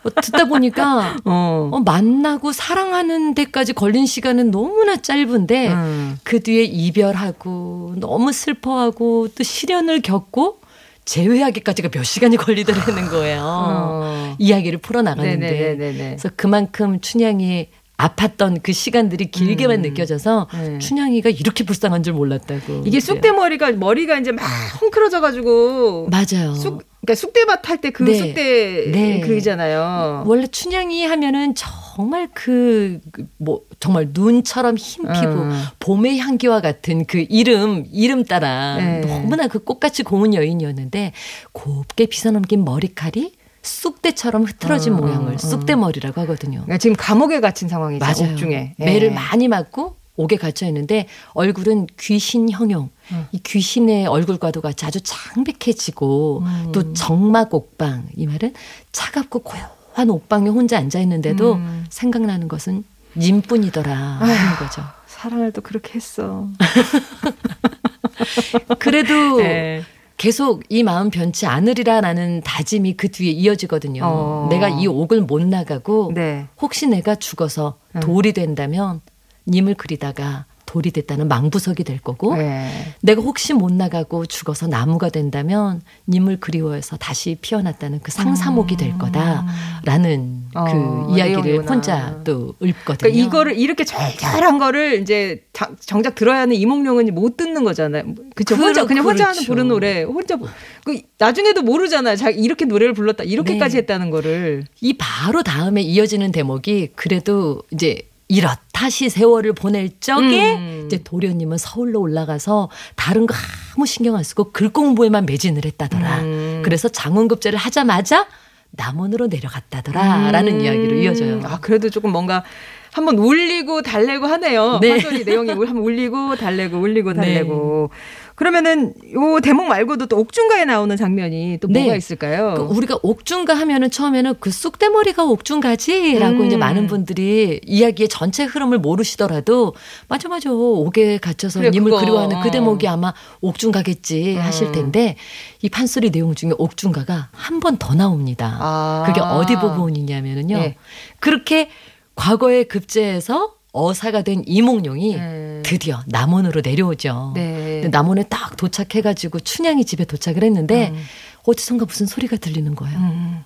어, 0.04 0.10
듣다 0.22 0.46
보니까 0.46 1.18
어. 1.26 1.70
어, 1.74 1.80
만나고 1.80 2.54
사랑하는 2.54 3.34
데까지 3.34 3.74
걸린 3.74 4.06
시간은 4.06 4.52
너무나 4.52 4.96
짧은데 4.96 5.68
음. 5.70 6.18
그 6.24 6.42
뒤에 6.42 6.64
이별하고 6.64 7.96
너무 7.98 8.32
슬퍼하고 8.32 9.28
또 9.36 9.44
시련을 9.44 10.02
겪고 10.02 10.60
재회하기까지가 11.04 11.90
몇 11.90 12.04
시간이 12.04 12.38
걸리더라는 12.38 13.10
거예요. 13.10 13.42
어. 13.44 14.36
이야기를 14.40 14.80
풀어나가는데. 14.80 15.52
네네네네. 15.52 15.98
그래서 15.98 16.30
그만큼 16.36 17.00
춘향이 17.00 17.70
아팠던 17.98 18.60
그 18.62 18.74
시간들이 18.74 19.32
길게만 19.32 19.82
느껴져서 19.82 20.48
네. 20.54 20.80
춘향이가 20.80 21.32
이렇게 21.32 21.64
불쌍한 21.64 22.04
줄 22.04 22.14
몰랐다고. 22.14 22.84
이게 22.86 23.00
쑥대머리가 23.00 23.72
머리가 23.72 24.20
이제 24.20 24.32
막 24.32 24.44
헝클어져 24.82 25.20
가지고 25.22 26.08
맞아요. 26.10 26.54
쑥 26.54 26.84
그러니까 27.02 27.16
쑥대밭 27.16 27.70
할 27.70 27.82
때그 27.82 28.04
네. 28.04 28.14
쑥대 28.16 28.92
네. 28.92 29.20
그이잖아요. 29.22 30.24
원래 30.28 30.46
춘향이 30.48 31.06
하면은 31.06 31.56
정말 31.56 32.28
그 32.34 33.00
뭐 33.38 33.62
정말 33.80 34.10
눈처럼 34.12 34.78
흰 34.78 35.04
피부, 35.14 35.34
음. 35.42 35.64
봄의 35.80 36.20
향기와 36.20 36.62
같은 36.62 37.06
그 37.06 37.26
이름 37.30 37.86
이름 37.92 38.24
따라 38.24 38.78
네. 38.78 39.02
너무나 39.02 39.48
그 39.48 39.60
꽃같이 39.60 40.04
고운 40.04 40.34
여인이었는데 40.34 41.14
곱게 41.52 42.08
빗어넘긴 42.08 42.66
머리칼이 42.66 43.34
쑥대처럼 43.68 44.46
흐트러진 44.46 44.94
음, 44.94 44.98
모양을 44.98 45.34
음, 45.34 45.38
쑥대머리라고 45.38 46.22
하거든요. 46.22 46.62
그러니까 46.62 46.78
지금 46.78 46.96
감옥에 46.96 47.40
갇힌 47.40 47.70
상황이죠. 47.70 48.04
맞아요. 48.04 48.34
옥중에. 48.34 48.76
매를 48.78 49.10
예. 49.10 49.14
많이 49.14 49.48
맞고 49.48 49.96
옥에 50.16 50.38
갇혀 50.38 50.66
있는데 50.68 51.08
얼굴은 51.34 51.88
귀신 52.00 52.50
형용. 52.50 52.90
이 53.32 53.40
귀신의 53.40 54.08
얼굴과도 54.08 54.62
같이 54.62 54.86
아주 54.86 55.00
창백해지고 55.02 56.44
음. 56.46 56.70
또 56.74 56.94
정막 56.94 57.54
옥방 57.54 58.08
이 58.16 58.26
말은 58.26 58.54
차갑고 58.92 59.40
고요한 59.40 60.10
옥방에 60.10 60.50
혼자 60.50 60.78
앉아 60.78 61.00
있는데도 61.02 61.54
음. 61.54 61.86
생각나는 61.90 62.48
것은 62.48 62.84
님뿐이더라 63.16 63.96
하는 63.96 64.56
거죠. 64.60 64.84
사랑을 65.06 65.52
또 65.52 65.62
그렇게 65.62 65.96
했어. 65.96 66.48
그래도 68.80 69.42
예. 69.42 69.84
계속 70.18 70.64
이 70.70 70.84
마음 70.84 71.10
변치 71.10 71.46
않으리라라는 71.46 72.42
다짐이 72.42 72.98
그 72.98 73.10
뒤에 73.10 73.32
이어지거든요. 73.32 74.02
어. 74.04 74.48
내가 74.50 74.68
이 74.68 74.88
옥을 74.88 75.22
못 75.22 75.44
나가고 75.44 76.12
네. 76.16 76.48
혹시 76.60 76.88
내가 76.88 77.16
죽어서 77.16 77.78
음. 77.96 78.00
돌이 78.00 78.34
된다면 78.34 79.02
님을 79.48 79.76
그리다가 79.76 80.46
돌이 80.68 80.92
됐다는 80.92 81.28
망부석이 81.30 81.84
될 81.86 81.98
거고 82.00 82.36
네. 82.36 82.70
내가 83.02 83.22
혹시 83.22 83.54
못 83.54 83.72
나가고 83.74 84.26
죽어서 84.28 84.68
나무가 84.68 85.10
된다면 85.10 85.82
님을 86.10 86.40
그리워해서 86.40 86.98
다시 86.98 87.38
피어났다는 87.42 88.02
그 88.04 88.12
상사목이 88.12 88.76
될 88.76 88.96
거다라는 88.98 90.44
어, 90.56 90.66
그 90.66 91.16
이야기를 91.16 91.42
내용이구나. 91.44 91.72
혼자 91.72 92.20
또 92.24 92.54
읊거든요. 92.62 92.98
그러니까 92.98 93.08
이거를 93.08 93.58
이렇게 93.58 93.86
절절한 93.86 94.58
거를 94.60 95.02
이제 95.02 95.44
자- 95.54 95.72
정작 95.80 96.16
들어야 96.16 96.42
하는 96.42 96.56
이몽룡은 96.56 97.14
못 97.16 97.38
듣는 97.38 97.64
거잖아요. 97.64 98.04
그쵸? 98.36 98.56
혼자 98.56 98.82
그렇- 98.82 98.88
그냥 98.88 99.06
혼자 99.06 99.24
하는 99.24 99.36
그렇죠. 99.36 99.52
부른 99.52 99.68
노래 99.70 100.04
혼자 100.04 100.36
부- 100.36 100.48
그 100.86 101.00
나중에도 101.18 101.62
모르잖아요. 101.62 102.18
자 102.18 102.30
이렇게 102.30 102.66
노래를 102.66 102.94
불렀다 102.94 103.24
이렇게까지 103.24 103.74
네. 103.76 103.80
했다는 103.82 104.10
거를. 104.10 104.66
이 104.82 104.94
바로 104.98 105.44
다음에 105.44 105.82
이어지는 105.82 106.32
대목이 106.34 106.92
그래도 106.96 107.64
이제 107.72 108.02
이렇다시 108.30 109.10
세월을 109.10 109.54
보낼 109.54 109.90
적에 110.00 110.56
음. 110.56 110.84
이제 110.86 111.02
도련님은 111.04 111.58
서울로 111.58 112.02
올라가서 112.02 112.70
다른 112.96 113.26
거 113.26 113.34
아무 113.76 113.86
신경 113.86 114.16
안 114.16 114.24
쓰고 114.24 114.52
글 114.52 114.70
공부에만 114.70 115.26
매진을 115.26 115.64
했다더라. 115.66 116.20
음. 116.22 116.62
그래서 116.64 116.90
장원급제를 116.90 117.58
하자마자 117.58 118.28
남원으로 118.72 119.28
내려갔다더라라는 119.28 120.56
음. 120.56 120.62
이야기로 120.62 120.96
이어져요. 120.98 121.42
아 121.46 121.60
그래도 121.62 121.90
조금 121.90 122.12
뭔가 122.12 122.44
한번 122.92 123.18
울리고 123.18 123.82
달래고 123.82 124.26
하네요. 124.26 124.80
네. 124.82 124.90
판소리 124.90 125.24
내용이 125.24 125.52
울- 125.54 125.68
한번 125.70 125.84
울리고 125.86 126.36
달래고 126.36 126.78
울리고 126.78 127.14
네. 127.14 127.20
달래고. 127.22 127.92
그러면은 128.38 128.94
요 129.14 129.40
대목 129.42 129.66
말고도 129.66 130.06
또 130.06 130.20
옥중가에 130.20 130.66
나오는 130.66 130.96
장면이 130.96 131.58
또 131.60 131.68
네. 131.68 131.80
뭐가 131.82 131.96
있을까요? 131.96 132.54
그 132.56 132.62
우리가 132.76 133.00
옥중가 133.02 133.56
하면은 133.56 133.90
처음에는 133.90 134.36
그 134.40 134.52
쑥대머리가 134.52 135.26
옥중가지라고 135.26 136.42
음. 136.42 136.46
이제 136.46 136.56
많은 136.56 136.86
분들이 136.86 137.60
이야기의 137.66 138.10
전체 138.10 138.44
흐름을 138.44 138.78
모르시더라도 138.78 139.74
맞아 140.08 140.30
맞아 140.30 140.52
옥에 140.54 141.18
갇혀서 141.18 141.62
그래, 141.62 141.72
님을 141.72 141.90
그거. 141.90 142.00
그리워하는 142.02 142.40
그 142.42 142.50
어. 142.50 142.52
대목이 142.52 142.88
아마 142.88 143.12
옥중가겠지 143.42 144.36
음. 144.36 144.42
하실 144.42 144.72
텐데 144.72 145.16
이 145.64 145.70
판소리 145.70 146.12
내용 146.12 146.36
중에 146.36 146.52
옥중가가 146.58 147.30
한 147.32 147.60
번 147.60 147.78
더 147.80 147.96
나옵니다. 147.96 148.56
아. 148.60 149.04
그게 149.08 149.20
어디 149.20 149.56
부분이냐면은요. 149.56 150.58
네. 150.58 150.78
그렇게 151.20 151.70
과거에 152.16 152.64
급제해서 152.66 153.57
어사가 153.78 154.24
된 154.24 154.44
이몽룡이 154.46 155.16
네. 155.16 155.62
드디어 155.64 156.02
남원으로 156.08 156.62
내려오죠. 156.64 157.34
네. 157.36 157.88
남원에 157.92 158.24
딱 158.24 158.58
도착해가지고 158.58 159.42
춘향이 159.42 159.86
집에 159.86 160.06
도착을 160.06 160.44
했는데 160.44 160.90
음. 160.90 161.04
어디선가 161.46 161.86
무슨 161.86 162.08
소리가 162.08 162.38
들리는 162.38 162.74
거예요. 162.76 162.98
음. 162.98 163.44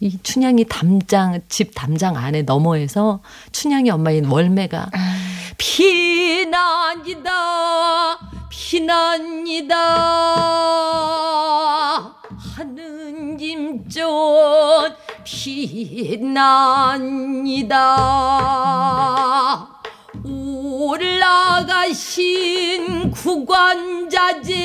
이 0.00 0.18
춘향이 0.22 0.66
담장 0.68 1.40
집 1.48 1.70
담장 1.74 2.16
안에 2.16 2.42
너머에서 2.42 3.20
춘향이 3.52 3.88
엄마인 3.90 4.26
월매가 4.26 4.90
아. 4.92 5.16
피난이다 5.56 7.30
피난이다 8.50 9.76
하는 12.56 13.36
김전 13.36 14.94
피난이다 15.24 16.36
올라가신 20.84 22.10
구관자재 23.10 24.62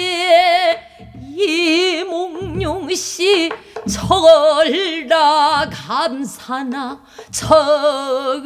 이몽룡 1.35 2.93
씨 2.93 3.49
철라 3.87 5.69
감사나 5.71 6.99
철라 7.31 8.43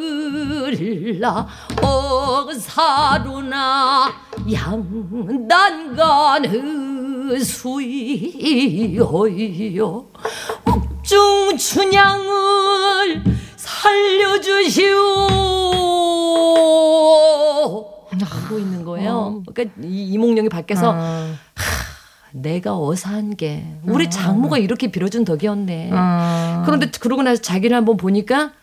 억사로나 1.81 3.33
양단간 4.51 6.45
옥 9.81 10.13
중 11.13 11.55
춘향을 11.55 13.23
살려주시오 13.55 14.89
하고 18.23 18.57
있는 18.57 18.83
거예요. 18.83 19.43
그러니까 19.45 19.75
이 19.83 20.05
이몽룡이 20.13 20.49
밖에서 20.49 20.93
아. 20.95 21.35
내가 22.31 22.79
어사한 22.79 23.35
게 23.35 23.63
우리 23.83 24.09
장모가 24.09 24.57
이렇게 24.57 24.89
빌어준 24.89 25.23
덕이었네. 25.23 25.91
아. 25.93 26.63
그런데 26.65 26.89
그러고 26.99 27.21
나서 27.21 27.39
자기를 27.43 27.77
한번 27.77 27.97
보니까 27.97 28.53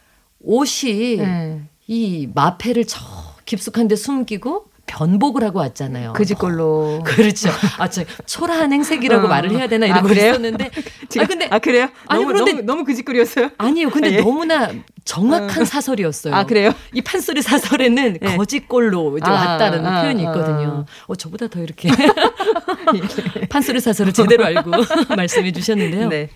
옷이 0.41 1.19
네. 1.19 1.63
이 1.87 2.29
마패를 2.35 2.85
저 2.89 2.99
깊숙한 3.47 3.87
데 3.87 3.95
숨기고 3.95 4.70
변복을 4.91 5.45
하고 5.45 5.61
왔잖아요. 5.61 6.15
그지 6.15 6.35
걸로. 6.35 7.01
그렇죠. 7.07 7.49
아, 7.79 7.89
저 7.89 8.03
초라한 8.27 8.73
행색이라고 8.73 9.27
어. 9.27 9.29
말을 9.29 9.53
해야 9.53 9.69
되나 9.69 9.87
아, 9.87 9.89
이러고 9.89 10.09
그래요? 10.09 10.31
있었는데 10.31 10.71
지금- 11.09 11.25
아 11.25 11.29
근데 11.29 11.49
아 11.51 11.59
그래요? 11.61 11.89
아니, 12.09 12.23
너무, 12.25 12.33
그런데- 12.33 12.53
너무, 12.53 12.63
너무 12.65 12.85
그 12.85 12.95
짓거리였어요. 12.95 13.51
아니요. 13.57 13.91
근데 13.91 14.15
예. 14.15 14.21
너무나 14.21 14.69
정확한 15.05 15.65
사설이었어요. 15.65 16.35
아 16.35 16.45
그래요? 16.45 16.73
이 16.93 17.01
판소리 17.03 17.41
사설에는 17.41 18.19
네. 18.21 18.37
거짓골로 18.37 19.19
이제 19.19 19.27
아, 19.31 19.33
왔다는 19.33 19.87
아, 19.87 20.03
표현이 20.03 20.27
아. 20.27 20.31
있거든요. 20.31 20.85
어, 21.07 21.15
저보다 21.15 21.47
더 21.49 21.61
이렇게 21.61 21.89
판소리 23.49 23.81
사설을 23.81 24.13
제대로 24.13 24.45
알고 24.45 24.71
말씀해 25.17 25.53
주셨는데요. 25.53 26.09
네. 26.09 26.29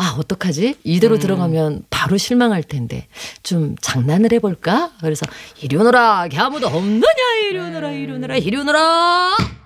아, 0.00 0.14
어떡하지? 0.16 0.76
이대로 0.84 1.16
음. 1.16 1.18
들어가면 1.20 1.84
바로 1.90 2.16
실망할 2.16 2.62
텐데. 2.62 3.08
좀 3.42 3.74
장난을 3.80 4.32
해볼까? 4.32 4.92
그래서, 5.00 5.26
이리 5.60 5.76
오너라! 5.76 6.28
걔 6.28 6.38
아무도 6.38 6.68
없느냐! 6.68 7.02
이리 7.50 7.58
오너라! 7.58 7.90
이리 7.90 8.12
오너라! 8.12 8.36
이리 8.36 8.56
오너라! 8.56 8.78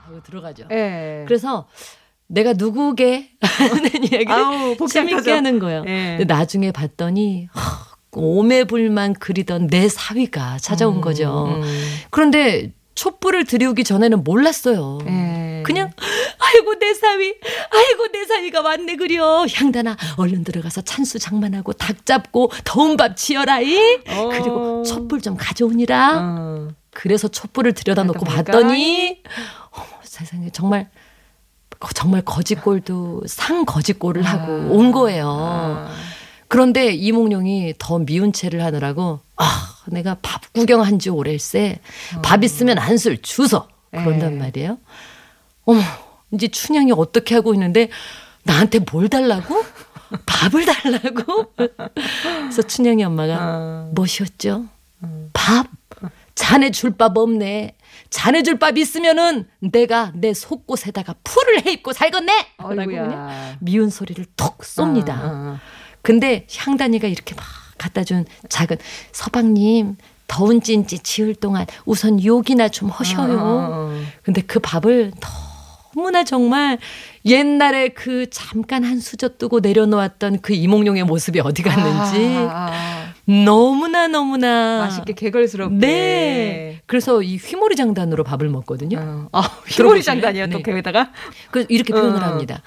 하고 0.07 0.23
들어가죠. 0.25 0.65
예. 0.73 1.25
그래서 1.29 1.69
내가 2.29 2.55
누구게? 2.55 3.29
하는 3.43 3.85
얘기를. 4.05 4.31
재밌게 4.89 5.31
하는 5.31 5.59
거예요. 5.59 5.85
예. 5.87 6.17
근데 6.19 6.25
나중에 6.25 6.73
봤더니, 6.73 7.49
하, 7.53 7.93
오매불만 8.13 9.15
그리던 9.15 9.67
내 9.67 9.89
사위가 9.89 10.59
찾아온 10.59 11.03
거죠. 11.03 11.61
음. 11.63 11.63
그런데 12.11 12.73
촛불을 12.95 13.45
들이우기 13.45 13.85
전에는 13.85 14.25
몰랐어요. 14.25 14.99
예. 15.63 15.65
그냥 15.65 15.91
아이고 16.39 16.75
내 16.79 16.95
사위 16.95 17.35
아이고 17.71 18.09
내 18.13 18.25
사위가 18.25 18.61
왔네 18.61 18.97
그려 18.97 19.47
향단아 19.47 19.97
얼른 20.17 20.45
들어가서 20.45 20.83
찬수 20.83 21.19
장만하고 21.19 21.73
닭 21.73 22.05
잡고 22.05 22.51
더운 22.65 22.97
밥 22.97 23.17
지어라이 23.17 24.01
어. 24.09 24.29
그리고 24.31 24.83
촛불 24.85 25.21
좀 25.21 25.37
가져오니라 25.37 26.19
어. 26.21 26.69
그래서 26.91 27.29
촛불을 27.29 27.73
들여다 27.73 28.05
놓고 28.05 28.21
그러다 28.21 28.53
봤더니 28.53 29.23
어머 29.71 29.87
세상에 30.03 30.51
정말 30.51 30.91
정말 31.95 32.23
거짓골도 32.23 33.23
상 33.27 33.65
거짓골을 33.65 34.23
하고 34.23 34.53
온 34.73 34.93
거예요. 34.93 35.27
아. 35.29 35.91
그런데 36.49 36.93
이몽룡이 36.93 37.75
더 37.79 37.99
미운 37.99 38.33
채를 38.33 38.63
하느라고 38.63 39.21
아 39.37 39.75
내가 39.89 40.19
밥 40.21 40.53
구경한 40.53 40.99
지 40.99 41.09
오래일세 41.09 41.79
밥 42.23 42.45
있으면 42.45 42.77
한술 42.79 43.21
주소 43.23 43.67
그런단 43.91 44.35
예. 44.35 44.37
말이에요. 44.37 44.79
어머 45.65 45.81
이제 46.33 46.49
춘향이 46.49 46.93
어떻게 46.93 47.35
하고 47.35 47.55
있는데 47.55 47.89
나한테 48.45 48.81
뭘 48.91 49.09
달라고? 49.09 49.63
밥을 50.27 50.65
달라고? 50.67 51.55
그래서 51.57 52.63
춘향이 52.63 53.03
엄마가 53.05 53.37
아. 53.41 53.89
뭐시었죠? 53.95 54.67
밥? 55.33 55.67
자네 56.35 56.71
줄 56.71 56.91
밥 56.97 57.17
없네. 57.17 57.77
자네 58.11 58.43
줄 58.43 58.59
밥 58.59 58.77
있으면은 58.79 59.49
내가 59.61 60.13
내 60.15 60.35
속옷에다가 60.35 61.15
풀을 61.25 61.65
해 61.67 61.73
입고 61.73 61.93
살겠네. 61.93 62.47
라고 62.59 62.75
그냥. 62.75 63.57
미운 63.61 63.91
소리를 63.91 64.25
톡 64.37 64.59
쏩니다. 64.59 65.11
아, 65.11 65.21
아, 65.23 65.61
근데 66.03 66.47
향단이가 66.55 67.09
이렇게 67.09 67.35
막 67.35 67.45
갖다 67.79 68.05
준 68.05 68.25
작은 68.49 68.77
서방님 69.13 69.97
더운 70.27 70.61
찐찌 70.63 70.99
지을 71.01 71.35
동안 71.37 71.67
우선 71.85 72.23
욕이나 72.23 72.69
좀 72.69 72.91
아. 72.91 72.95
하셔요. 72.97 73.39
어, 73.41 74.01
근데 74.23 74.41
그 74.43 74.59
밥을 74.59 75.13
너무나 75.95 76.25
정말 76.25 76.79
옛날에 77.25 77.89
그 77.89 78.29
잠깐 78.31 78.85
한 78.85 78.99
수저 78.99 79.37
뜨고 79.37 79.61
내려놓았던 79.61 80.41
그 80.41 80.53
이몽룡의 80.55 81.05
모습이 81.05 81.41
어디 81.41 81.63
갔는지 81.63 82.37
아, 82.51 82.71
아, 82.71 83.15
너무나 83.27 84.05
아. 84.05 84.09
너무나 84.09 84.79
맛있게 84.81 85.13
개걸스럽게. 85.13 85.77
네. 85.77 86.81
그래서 86.87 87.23
이 87.23 87.37
휘모리 87.37 87.77
장단으로 87.77 88.25
밥을 88.25 88.49
먹거든요. 88.49 88.99
어. 88.99 89.29
아, 89.33 89.41
휘모리? 89.67 90.03
장단이요 90.03 90.49
또 90.49 90.59
네. 90.59 90.63
거기다가. 90.63 91.11
그 91.51 91.67
이렇게 91.69 91.93
표현을 91.93 92.23
어. 92.23 92.27
합니다. 92.27 92.63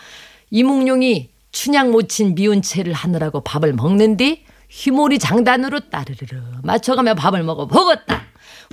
이몽룡이 0.51 1.29
춘향 1.51 1.91
모친 1.91 2.35
미운 2.35 2.61
채를 2.61 2.93
하느라고 2.93 3.41
밥을 3.41 3.73
먹는 3.73 4.17
뒤 4.17 4.43
휘모리 4.69 5.19
장단으로 5.19 5.89
따르르르 5.89 6.41
맞춰가며 6.63 7.15
밥을 7.15 7.43
먹어 7.43 7.65
보겠다. 7.65 8.14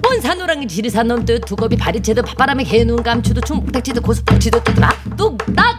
원산호랑이 0.05 0.69
지리산 0.69 1.09
놈듯 1.09 1.45
두꺼비 1.45 1.77
바리채도 1.77 2.23
밥바람에 2.23 2.65
개눈 2.65 3.03
감추도 3.03 3.41
충북탁치도 3.43 4.03
고수풍치도 4.03 4.65
뚝딱 4.65 5.17
뚝딱 5.17 5.77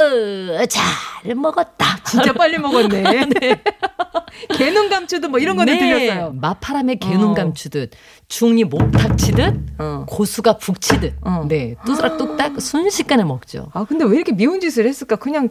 어 0.00 0.66
잘 0.66 1.34
먹었다. 1.34 1.98
진짜 2.04 2.32
빨리 2.32 2.58
먹었네. 2.58 3.02
개눈 4.56 4.88
감추도 4.88 5.28
뭐 5.28 5.38
이런 5.38 5.56
거는 5.56 5.78
들렸어요. 5.78 6.32
마파람에 6.40 6.94
개눈 6.96 7.30
어. 7.30 7.34
감추듯 7.34 7.90
중이 8.28 8.64
목탁 8.64 9.18
치듯 9.18 9.54
어. 9.78 10.04
고수가 10.08 10.56
북 10.58 10.80
치듯 10.80 11.14
어. 11.22 11.44
네 11.48 11.74
뚜스락 11.84 12.16
뚝딱 12.16 12.60
순식간에 12.60 13.24
먹죠. 13.24 13.68
아 13.74 13.84
근데 13.84 14.04
왜 14.04 14.16
이렇게 14.16 14.32
미운 14.32 14.60
짓을 14.60 14.86
했을까? 14.86 15.16
그냥 15.16 15.50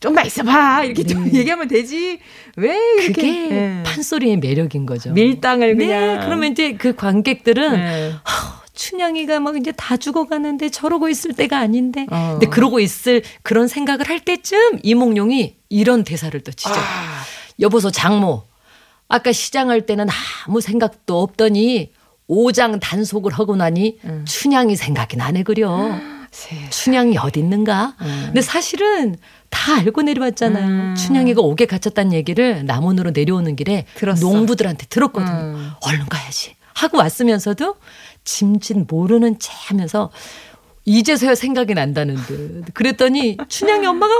좀만 0.00 0.26
있어봐 0.26 0.84
이렇게 0.84 1.04
좀 1.04 1.26
얘기하면 1.32 1.68
되지. 1.68 2.18
왜 2.56 2.76
이렇게 2.94 3.12
그게 3.12 3.50
예. 3.50 3.82
판소리의 3.84 4.38
매력인 4.38 4.86
거죠. 4.86 5.12
밀당을 5.12 5.76
네, 5.76 5.86
그냥. 5.86 6.20
그러면 6.24 6.52
이제 6.52 6.72
그 6.72 6.96
관객들은 6.96 7.72
네. 7.72 8.12
하, 8.24 8.60
춘향이가 8.72 9.40
막 9.40 9.56
이제 9.58 9.72
다 9.72 9.98
죽어가는데 9.98 10.70
저러고 10.70 11.08
있을 11.10 11.34
때가 11.34 11.58
아닌데. 11.58 12.06
어. 12.10 12.30
근데 12.32 12.46
그러고 12.46 12.80
있을 12.80 13.22
그런 13.42 13.68
생각을 13.68 14.08
할 14.08 14.20
때쯤 14.20 14.80
이몽룡이 14.82 15.56
이런 15.68 16.02
대사를 16.02 16.38
또 16.40 16.50
치죠. 16.50 16.74
아. 16.74 17.22
여보소 17.60 17.90
장모. 17.90 18.42
아까 19.08 19.32
시장할 19.32 19.86
때는 19.86 20.06
아무 20.46 20.60
생각도 20.60 21.20
없더니 21.20 21.92
오장 22.26 22.78
단속을 22.80 23.32
하고 23.32 23.56
나니 23.56 23.98
음. 24.04 24.24
춘향이 24.26 24.76
생각이 24.76 25.16
나네 25.16 25.42
그려. 25.42 25.98
세. 26.30 26.56
춘향이 26.70 27.18
어디 27.18 27.40
있는가? 27.40 27.94
음. 28.00 28.22
근데 28.26 28.40
사실은 28.40 29.16
다 29.48 29.76
알고 29.76 30.02
내려왔잖아요. 30.02 30.66
음. 30.66 30.94
춘향이가 30.96 31.40
옥에 31.42 31.66
갇혔다는 31.66 32.12
얘기를 32.12 32.64
남원으로 32.64 33.10
내려오는 33.10 33.56
길에 33.56 33.84
들었어. 33.96 34.20
농부들한테 34.26 34.86
들었거든요. 34.86 35.32
음. 35.56 35.70
얼른 35.82 36.06
가야지 36.06 36.54
하고 36.74 36.98
왔으면서도 36.98 37.76
짐짓 38.24 38.86
모르는 38.88 39.38
채 39.38 39.50
하면서 39.66 40.10
이제서야 40.84 41.34
생각이 41.34 41.74
난다는 41.74 42.14
듯. 42.16 42.64
그랬더니 42.74 43.36
춘향이 43.48 43.86
엄마가 43.86 44.14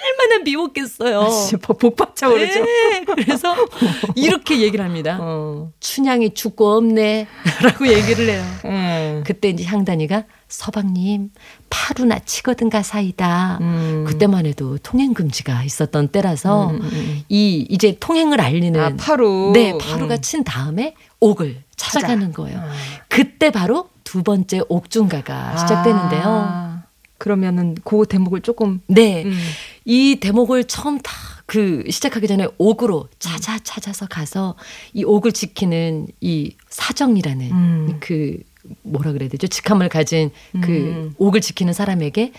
얼마나 0.00 0.42
미웠겠어요. 0.44 1.28
진짜 1.30 1.56
복- 1.66 1.78
복받쳐 1.78 2.28
오르죠. 2.28 2.64
네, 2.64 3.04
그래서 3.04 3.54
이렇게 4.14 4.60
얘기를 4.60 4.84
합니다. 4.84 5.18
어. 5.20 5.70
춘향이 5.80 6.34
죽고 6.34 6.76
없네. 6.76 7.26
라고 7.62 7.86
얘기를 7.88 8.28
해요. 8.28 8.44
음. 8.64 9.22
그때 9.26 9.48
이제 9.50 9.64
향단이가 9.64 10.24
서방님, 10.48 11.30
파루나 11.68 12.20
치거든 12.20 12.70
가 12.70 12.82
사이다. 12.82 13.58
음. 13.60 14.04
그때만 14.06 14.46
해도 14.46 14.78
통행 14.78 15.12
금지가 15.14 15.64
있었던 15.64 16.08
때라서 16.08 16.70
음, 16.70 16.76
음, 16.76 16.80
음. 16.92 17.22
이 17.28 17.66
이제 17.68 17.96
통행을 17.98 18.40
알리는 18.40 18.80
아, 18.80 18.94
파루. 18.96 19.50
네, 19.52 19.76
파루가 19.78 20.14
음. 20.14 20.20
친 20.22 20.44
다음에 20.44 20.94
옥을 21.20 21.62
찾아가는 21.76 22.32
거예요. 22.32 22.62
그때 23.08 23.50
바로 23.50 23.88
두 24.04 24.22
번째 24.22 24.62
옥중가가 24.68 25.56
시작되는데요. 25.58 26.22
아, 26.24 26.82
그러면은 27.18 27.76
그 27.84 28.04
대목을 28.08 28.40
조금 28.40 28.80
네. 28.86 29.24
음. 29.24 29.38
이 29.88 30.16
대목을 30.20 30.64
처음 30.64 30.98
다 31.00 31.12
그 31.48 31.82
시작하기 31.88 32.26
전에 32.28 32.46
옥으로 32.58 33.08
찾아 33.18 33.58
찾아서 33.58 34.06
가서 34.06 34.54
이 34.92 35.02
옥을 35.02 35.32
지키는 35.32 36.08
이 36.20 36.54
사정이라는 36.68 37.50
음. 37.50 37.96
그 38.00 38.36
뭐라 38.82 39.12
그래야 39.12 39.30
되죠? 39.30 39.46
직함을 39.46 39.88
가진 39.88 40.30
그 40.60 40.70
음. 40.70 41.14
옥을 41.16 41.40
지키는 41.40 41.72
사람에게 41.72 42.32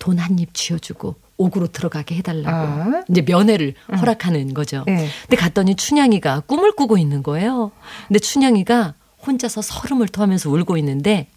돈 0.00 0.18
한 0.18 0.40
입 0.40 0.52
쥐어주고 0.52 1.14
옥으로 1.36 1.68
들어가게 1.68 2.16
해달라고 2.16 2.50
아. 2.50 3.04
이제 3.08 3.22
면회를 3.22 3.74
허락하는 4.00 4.52
거죠. 4.52 4.82
네. 4.88 5.06
근데 5.22 5.36
갔더니 5.36 5.76
춘향이가 5.76 6.40
꿈을 6.40 6.72
꾸고 6.72 6.98
있는 6.98 7.22
거예요. 7.22 7.70
근데 8.08 8.18
춘향이가 8.18 8.94
혼자서 9.24 9.62
설움을 9.62 10.08
토하면서 10.08 10.50
울고 10.50 10.76
있는데 10.78 11.28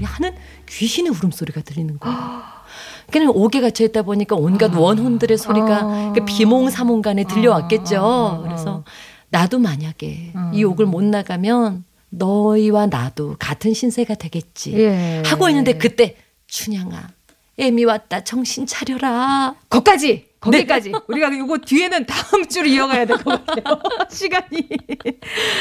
하는 0.02 0.34
귀신의 0.68 1.10
울음소리가 1.12 1.62
들리는 1.62 1.98
거예요. 1.98 2.16
그냥 3.10 3.30
옥에 3.34 3.60
갇혀 3.60 3.84
있다 3.84 4.02
보니까 4.02 4.36
온갖 4.36 4.74
원혼들의 4.74 5.38
소리가 5.38 5.78
아. 5.82 6.12
그 6.14 6.24
비몽사몽간에 6.24 7.24
들려왔겠죠. 7.24 7.96
아. 7.96 8.42
그래서 8.42 8.84
나도 9.30 9.58
만약에 9.58 10.32
음. 10.34 10.50
이 10.54 10.62
옥을 10.64 10.86
못 10.86 11.02
나가면 11.02 11.84
너희와 12.10 12.86
나도 12.86 13.36
같은 13.38 13.74
신세가 13.74 14.14
되겠지. 14.14 14.74
예. 14.74 15.22
하고 15.26 15.48
있는데 15.48 15.76
그때 15.76 16.16
춘향아 16.46 17.10
애미 17.58 17.84
왔다 17.84 18.22
정신 18.22 18.66
차려라. 18.66 19.54
거기까지 19.68 20.08
네. 20.08 20.26
거기까지 20.52 20.92
우리가 21.08 21.28
이거 21.28 21.58
뒤에는 21.58 22.06
다음 22.06 22.46
주로 22.46 22.66
이어가야 22.66 23.04
될 23.04 23.16
것 23.18 23.44
같아요 23.46 23.78
시간이 24.10 24.68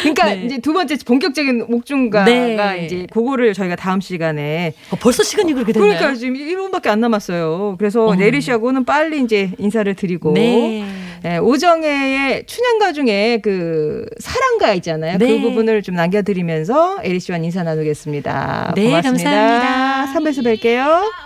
그러니까 0.02 0.34
네. 0.34 0.44
이제 0.46 0.58
두 0.60 0.74
번째 0.74 0.96
본격적인 1.06 1.66
옥중가가 1.70 2.26
네. 2.26 2.86
이제 2.86 3.08
그거를 3.12 3.54
저희가 3.54 3.76
다음 3.76 4.02
시간에 4.02 4.74
어, 4.92 4.96
벌써 5.00 5.24
시간이 5.24 5.54
그렇게 5.54 5.74
됐나요? 5.74 5.98
그러니까 5.98 6.16
지금 6.20 6.36
1분밖에 6.36 6.88
안 6.88 7.00
남았어요 7.02 7.76
그래서 7.78 8.06
어머. 8.06 8.16
내리 8.16 8.42
씨하고는 8.42 8.86
빨리 8.86 9.22
이제 9.22 9.52
인사를 9.58 9.94
드리고 9.96 10.34
네. 10.34 10.86
네, 11.24 11.38
오정혜의 11.40 12.46
춘향가 12.46 12.94
중에 12.94 13.40
그 13.42 14.06
사랑가 14.20 14.76
있잖아요. 14.76 15.18
네. 15.18 15.28
그 15.28 15.40
부분을 15.42 15.82
좀 15.82 15.96
남겨드리면서 15.96 17.00
에리 17.04 17.20
씨와 17.20 17.40
인사 17.40 17.64
나누겠습니다. 17.64 18.74
네, 18.76 18.84
고맙습니다. 18.86 19.32
감사합니다. 19.32 20.14
3부에서 20.20 20.46
뵐게요. 20.46 21.25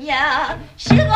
먹으려느냐 0.00 0.58
시금 0.76 1.06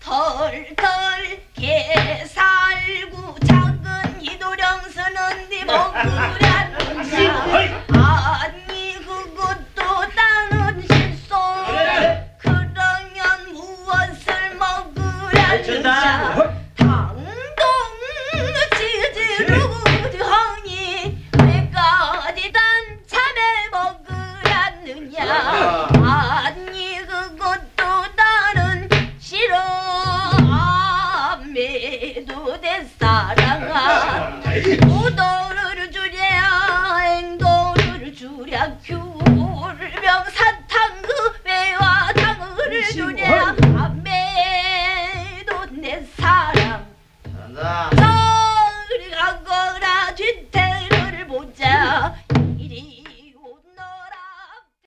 털털 0.00 1.42
개 1.54 2.24
살구 2.26 3.40
작은 3.40 4.22
이도령 4.22 4.80
서는 4.90 5.48
네 5.50 5.64
먹으려 5.64 6.47